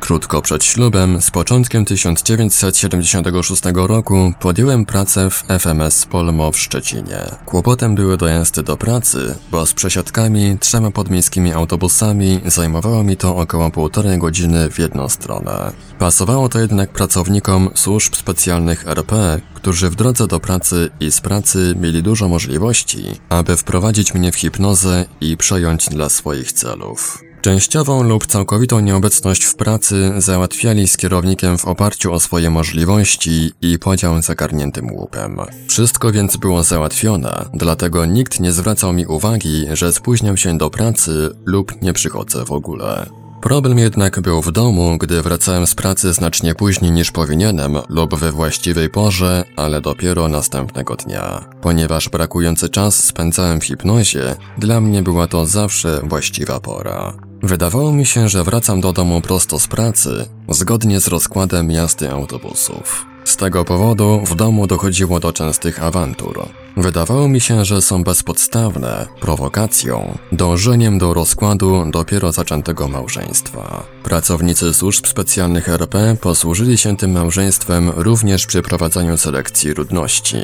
Krótko 0.00 0.42
przed 0.42 0.64
ślubem, 0.64 1.22
z 1.22 1.30
początkiem 1.30 1.84
1976 1.84 3.62
roku, 3.74 4.32
podjąłem 4.40 4.86
pracę 4.86 5.30
w 5.30 5.44
FMS 5.48 6.06
Polmo 6.06 6.52
w 6.52 6.58
Szczecinie. 6.58 7.18
Kłopotem 7.46 7.94
były 7.94 8.16
dojazdy 8.16 8.62
do 8.62 8.76
pracy, 8.76 9.34
bo 9.50 9.66
z 9.66 9.74
przesiadkami, 9.74 10.58
trzema 10.60 10.90
podmiejskimi 10.90 11.52
autobusami 11.52 12.40
zajmowało 12.46 13.04
mi 13.04 13.16
to 13.16 13.36
około 13.36 13.70
półtorej 13.70 14.18
godziny 14.18 14.70
w 14.70 14.78
jedną 14.78 15.08
stronę. 15.08 15.72
Pasowało 15.98 16.48
to 16.48 16.60
jednak 16.60 16.90
pracownikom 16.90 17.70
służb 17.74 18.14
specjalnych 18.14 18.88
RP, 18.88 19.40
którzy 19.54 19.90
w 19.90 19.94
drodze 19.94 20.26
do 20.26 20.40
pracy 20.40 20.90
i 21.00 21.10
z 21.10 21.20
pracy 21.20 21.74
mieli 21.80 22.02
dużo 22.02 22.28
możliwości, 22.28 23.04
aby 23.28 23.56
wprowadzić 23.56 24.14
mnie 24.14 24.32
w 24.32 24.36
hipnozę 24.36 25.04
i 25.20 25.36
przejąć 25.36 25.88
dla 25.88 26.08
swoich 26.08 26.52
celów. 26.52 27.29
Częściową 27.42 28.02
lub 28.02 28.26
całkowitą 28.26 28.80
nieobecność 28.80 29.44
w 29.44 29.54
pracy 29.54 30.12
załatwiali 30.18 30.88
z 30.88 30.96
kierownikiem 30.96 31.58
w 31.58 31.64
oparciu 31.64 32.12
o 32.12 32.20
swoje 32.20 32.50
możliwości 32.50 33.52
i 33.60 33.78
podział 33.78 34.22
zagarniętym 34.22 34.92
łupem. 34.92 35.36
Wszystko 35.68 36.12
więc 36.12 36.36
było 36.36 36.62
załatwione, 36.62 37.44
dlatego 37.54 38.06
nikt 38.06 38.40
nie 38.40 38.52
zwracał 38.52 38.92
mi 38.92 39.06
uwagi, 39.06 39.66
że 39.72 39.92
spóźniam 39.92 40.36
się 40.36 40.58
do 40.58 40.70
pracy 40.70 41.30
lub 41.44 41.82
nie 41.82 41.92
przychodzę 41.92 42.44
w 42.44 42.52
ogóle. 42.52 43.06
Problem 43.40 43.78
jednak 43.78 44.20
był 44.20 44.42
w 44.42 44.52
domu, 44.52 44.98
gdy 44.98 45.22
wracałem 45.22 45.66
z 45.66 45.74
pracy 45.74 46.12
znacznie 46.12 46.54
później 46.54 46.92
niż 46.92 47.10
powinienem 47.10 47.78
lub 47.88 48.14
we 48.14 48.32
właściwej 48.32 48.90
porze, 48.90 49.44
ale 49.56 49.80
dopiero 49.80 50.28
następnego 50.28 50.96
dnia. 50.96 51.44
Ponieważ 51.62 52.08
brakujący 52.08 52.68
czas 52.68 53.04
spędzałem 53.04 53.60
w 53.60 53.64
hipnozie, 53.64 54.36
dla 54.58 54.80
mnie 54.80 55.02
była 55.02 55.26
to 55.26 55.46
zawsze 55.46 56.00
właściwa 56.04 56.60
pora. 56.60 57.29
Wydawało 57.42 57.92
mi 57.92 58.06
się, 58.06 58.28
że 58.28 58.44
wracam 58.44 58.80
do 58.80 58.92
domu 58.92 59.20
prosto 59.20 59.58
z 59.58 59.66
pracy, 59.66 60.26
zgodnie 60.48 61.00
z 61.00 61.08
rozkładem 61.08 61.70
jazdy 61.70 62.10
autobusów. 62.10 63.06
Z 63.24 63.36
tego 63.36 63.64
powodu 63.64 64.20
w 64.24 64.34
domu 64.34 64.66
dochodziło 64.66 65.20
do 65.20 65.32
częstych 65.32 65.82
awantur. 65.82 66.46
Wydawało 66.76 67.28
mi 67.28 67.40
się, 67.40 67.64
że 67.64 67.82
są 67.82 68.04
bezpodstawne, 68.04 69.06
prowokacją, 69.20 70.18
dążeniem 70.32 70.98
do 70.98 71.14
rozkładu 71.14 71.84
dopiero 71.90 72.32
zaczętego 72.32 72.88
małżeństwa. 72.88 73.82
Pracownicy 74.02 74.74
służb 74.74 75.06
specjalnych 75.06 75.68
RP 75.68 76.16
posłużyli 76.20 76.78
się 76.78 76.96
tym 76.96 77.12
małżeństwem 77.12 77.90
również 77.96 78.46
przy 78.46 78.62
prowadzeniu 78.62 79.16
selekcji 79.16 79.70
ludności. 79.70 80.36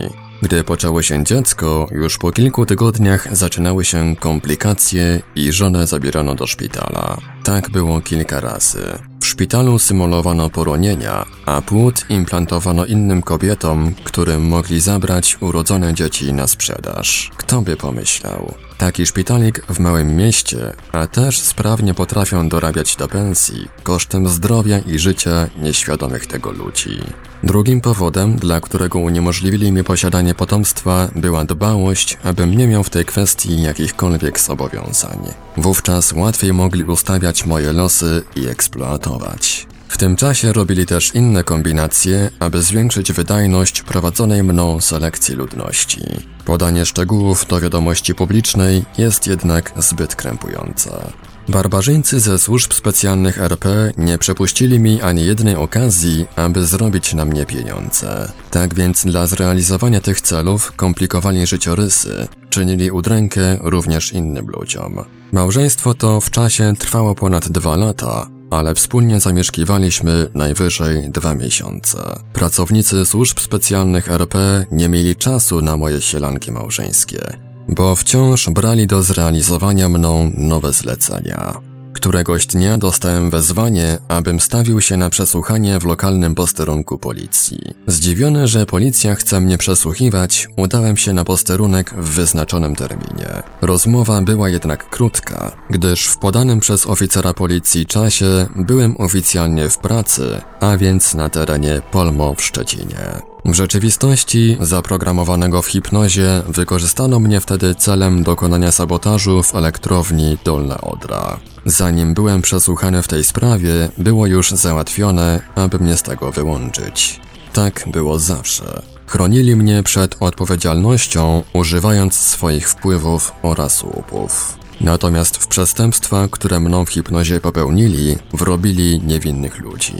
Gdy 0.43 0.64
poczęło 0.64 1.03
się 1.03 1.24
dziecko, 1.24 1.89
już 1.91 2.18
po 2.18 2.32
kilku 2.32 2.66
tygodniach 2.66 3.37
zaczynały 3.37 3.84
się 3.84 4.16
komplikacje 4.16 5.20
i 5.34 5.53
żonę 5.53 5.87
zabierano 5.87 6.34
do 6.34 6.47
szpitala. 6.47 7.16
Tak 7.45 7.70
było 7.70 8.01
kilka 8.01 8.41
razy. 8.41 8.99
W 9.20 9.26
szpitalu 9.26 9.78
symulowano 9.78 10.51
poronienia, 10.51 11.26
a 11.47 11.62
płód 11.62 12.05
implantowano 12.09 12.87
innym 12.87 13.22
kobietom, 13.22 13.95
którym 14.05 14.49
mogli 14.49 14.80
zabrać 14.80 15.39
urodzone 15.41 15.95
dzieci 15.95 16.32
na 16.32 16.47
sprzedaż. 16.47 17.30
Kto 17.37 17.62
by 17.62 17.76
pomyślał? 17.76 18.55
Taki 18.79 19.07
szpitalik 19.07 19.66
w 19.68 19.79
małym 19.79 20.16
mieście, 20.16 20.72
a 20.93 21.07
też 21.07 21.41
sprawnie 21.41 21.95
potrafią 21.95 22.49
dorabiać 22.49 22.97
do 22.97 23.09
pensji, 23.09 23.68
kosztem 23.83 24.29
zdrowia 24.29 24.79
i 24.79 24.99
życia 24.99 25.49
nieświadomych 25.62 26.27
tego 26.27 26.53
ludzi. 26.53 26.99
Drugim 27.43 27.81
powodem, 27.81 28.37
dla 28.37 28.61
którego 28.61 28.99
uniemożliwili 28.99 29.72
mi 29.72 29.85
posiadanie 29.85 30.35
potomstwa, 30.35 31.09
była 31.14 31.45
dbałość, 31.45 32.18
abym 32.24 32.57
nie 32.57 32.66
miał 32.66 32.85
w 32.85 32.91
tej 32.91 33.05
kwestii 33.05 33.62
jakichkolwiek 33.62 34.41
zobowiązań. 34.41 35.18
Wówczas 35.57 36.12
łatwiej 36.12 36.53
mogli 36.53 36.85
ustawiać 36.85 37.47
moje 37.47 37.72
losy 37.72 38.22
i 38.37 38.47
eksploatować. 38.47 39.66
W 39.89 39.99
tym 39.99 40.16
czasie 40.16 40.53
robili 40.53 40.87
też 40.87 41.14
inne 41.14 41.45
kombinacje, 41.45 42.30
aby 42.39 42.62
zwiększyć 42.62 43.12
wydajność 43.12 43.82
prowadzonej 43.82 44.43
mną 44.43 44.80
selekcji 44.80 45.34
ludności. 45.34 46.01
Podanie 46.45 46.87
szczegółów 46.87 47.47
do 47.47 47.61
wiadomości 47.61 48.14
publicznej 48.14 48.84
jest 48.99 49.26
jednak 49.26 49.72
zbyt 49.76 50.16
krępujące. 50.16 51.12
Barbarzyńcy 51.49 52.20
ze 52.20 52.39
służb 52.39 52.72
specjalnych 52.72 53.39
RP 53.39 53.93
nie 53.97 54.18
przepuścili 54.18 54.80
mi 54.80 55.03
ani 55.03 55.26
jednej 55.26 55.57
okazji, 55.57 56.26
aby 56.37 56.66
zrobić 56.66 57.14
na 57.14 57.24
mnie 57.24 57.47
pieniądze. 57.47 58.32
Tak 58.51 58.74
więc 58.74 59.05
dla 59.05 59.26
zrealizowania 59.26 60.01
tych 60.01 60.20
celów 60.20 60.72
komplikowali 60.72 61.47
życiorysy, 61.47 62.28
czynili 62.51 62.91
udrękę 62.91 63.59
również 63.61 64.12
innym 64.12 64.47
ludziom. 64.47 65.05
Małżeństwo 65.32 65.95
to 65.95 66.20
w 66.20 66.30
czasie 66.30 66.72
trwało 66.78 67.14
ponad 67.14 67.49
dwa 67.49 67.76
lata, 67.76 68.36
ale 68.51 68.75
wspólnie 68.75 69.21
zamieszkiwaliśmy 69.21 70.29
najwyżej 70.35 71.11
dwa 71.11 71.35
miesiące. 71.35 71.99
Pracownicy 72.33 73.07
służb 73.07 73.41
specjalnych 73.41 74.11
RP 74.11 74.67
nie 74.73 74.89
mieli 74.89 75.17
czasu 75.17 75.63
na 75.63 75.77
moje 75.77 76.01
sielanki 76.01 76.53
małżeńskie, 76.53 77.21
bo 77.69 77.97
wciąż 77.97 78.51
brali 78.51 78.87
do 78.87 79.03
zrealizowania 79.03 79.89
mną 79.89 80.33
nowe 80.37 80.73
zlecenia. 80.73 81.66
Któregoś 81.97 82.47
dnia 82.47 82.79
dostałem 82.79 83.31
wezwanie, 83.31 83.99
abym 84.09 84.41
stawił 84.41 84.81
się 84.81 84.97
na 84.97 85.11
przesłuchanie 85.11 85.79
w 85.79 85.85
lokalnym 85.85 86.35
posterunku 86.35 86.99
policji. 86.99 87.61
Zdziwiony, 87.87 88.49
że 88.49 88.67
policja 88.67 89.15
chce 89.15 89.41
mnie 89.41 89.59
przesłuchiwać, 89.59 90.49
udałem 90.57 90.97
się 90.97 91.13
na 91.13 91.25
posterunek 91.25 91.95
w 91.95 92.09
wyznaczonym 92.09 92.77
terminie. 92.77 93.43
Rozmowa 93.61 94.23
była 94.23 94.49
jednak 94.49 94.91
krótka, 94.91 95.53
gdyż 95.71 96.07
w 96.07 96.19
podanym 96.19 96.61
przez 96.61 96.87
oficera 96.87 97.35
policji 97.35 97.87
czasie 97.87 98.47
byłem 98.57 98.97
oficjalnie 98.97 99.69
w 99.69 99.79
pracy, 99.79 100.41
a 100.61 100.77
więc 100.77 101.15
na 101.15 101.29
terenie 101.29 101.83
Polmo 101.91 102.35
w 102.35 102.43
Szczecinie. 102.43 103.21
W 103.45 103.55
rzeczywistości, 103.55 104.57
zaprogramowanego 104.61 105.63
w 105.63 105.67
hipnozie, 105.67 106.43
wykorzystano 106.49 107.21
mnie 107.21 107.41
wtedy 107.41 107.75
celem 107.75 108.23
dokonania 108.23 108.73
sabotażu 108.73 109.43
w 109.43 109.55
elektrowni 109.55 110.39
Dolna 110.45 110.81
Odra. 110.81 111.39
Zanim 111.69 112.14
byłem 112.14 112.43
przesłuchany 112.43 113.03
w 113.03 113.09
tej 113.09 113.25
sprawie, 113.25 113.89
było 113.99 114.27
już 114.27 114.51
załatwione, 114.51 115.41
aby 115.55 115.79
mnie 115.79 115.97
z 115.97 116.03
tego 116.03 116.33
wyłączyć. 116.33 117.21
Tak 117.53 117.85
było 117.87 118.19
zawsze. 118.19 118.83
Chronili 119.07 119.57
mnie 119.57 119.83
przed 119.83 120.17
odpowiedzialnością, 120.21 121.43
używając 121.53 122.14
swoich 122.14 122.69
wpływów 122.69 123.33
oraz 123.43 123.75
słupów. 123.75 124.59
Natomiast 124.81 125.37
w 125.37 125.47
przestępstwa, 125.47 126.29
które 126.31 126.61
mną 126.61 126.85
w 126.85 126.91
hipnozie 126.91 127.41
popełnili, 127.41 128.17
wrobili 128.35 129.01
niewinnych 129.01 129.59
ludzi. 129.59 129.95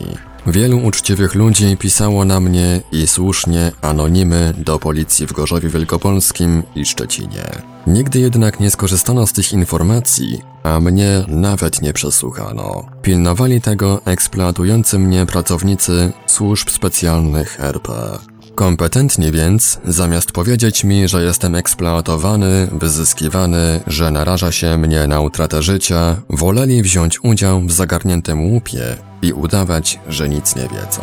Wielu 0.47 0.79
uczciwych 0.79 1.35
ludzi 1.35 1.77
pisało 1.77 2.25
na 2.25 2.41
mnie 2.41 2.81
i 2.93 3.07
słusznie 3.07 3.73
anonimy 3.83 4.55
do 4.59 4.79
policji 4.79 5.27
w 5.27 5.33
Gorzowie 5.33 5.69
Wielkopolskim 5.69 6.63
i 6.75 6.85
Szczecinie. 6.85 7.45
Nigdy 7.87 8.19
jednak 8.19 8.61
nie 8.61 8.71
skorzystano 8.71 9.27
z 9.27 9.33
tych 9.33 9.53
informacji, 9.53 10.43
a 10.63 10.81
mnie 10.81 11.25
nawet 11.29 11.83
nie 11.83 11.93
przesłuchano. 11.93 12.85
Pilnowali 13.03 13.61
tego 13.61 14.01
eksploatujący 14.05 14.99
mnie 14.99 15.27
pracownicy 15.27 16.13
służb 16.27 16.71
specjalnych 16.71 17.61
RP. 17.61 17.93
Kompetentni 18.57 19.33
więc, 19.33 19.79
zamiast 19.85 20.33
powiedzieć 20.33 20.85
mi, 20.85 21.09
że 21.09 21.23
jestem 21.23 21.55
eksploatowany, 21.55 22.69
wyzyskiwany, 22.73 23.81
że 23.87 24.11
naraża 24.11 24.53
się 24.53 24.79
mnie 24.79 25.07
na 25.07 25.21
utratę 25.21 25.63
życia, 25.63 26.17
woleli 26.31 26.83
wziąć 26.83 27.25
udział 27.25 27.61
w 27.61 27.73
zagarniętym 27.73 28.53
łupie 28.53 28.97
i 29.23 29.33
udawać, 29.33 29.99
że 30.09 30.29
nic 30.29 30.57
nie 30.57 30.63
wiedzą. 30.63 31.03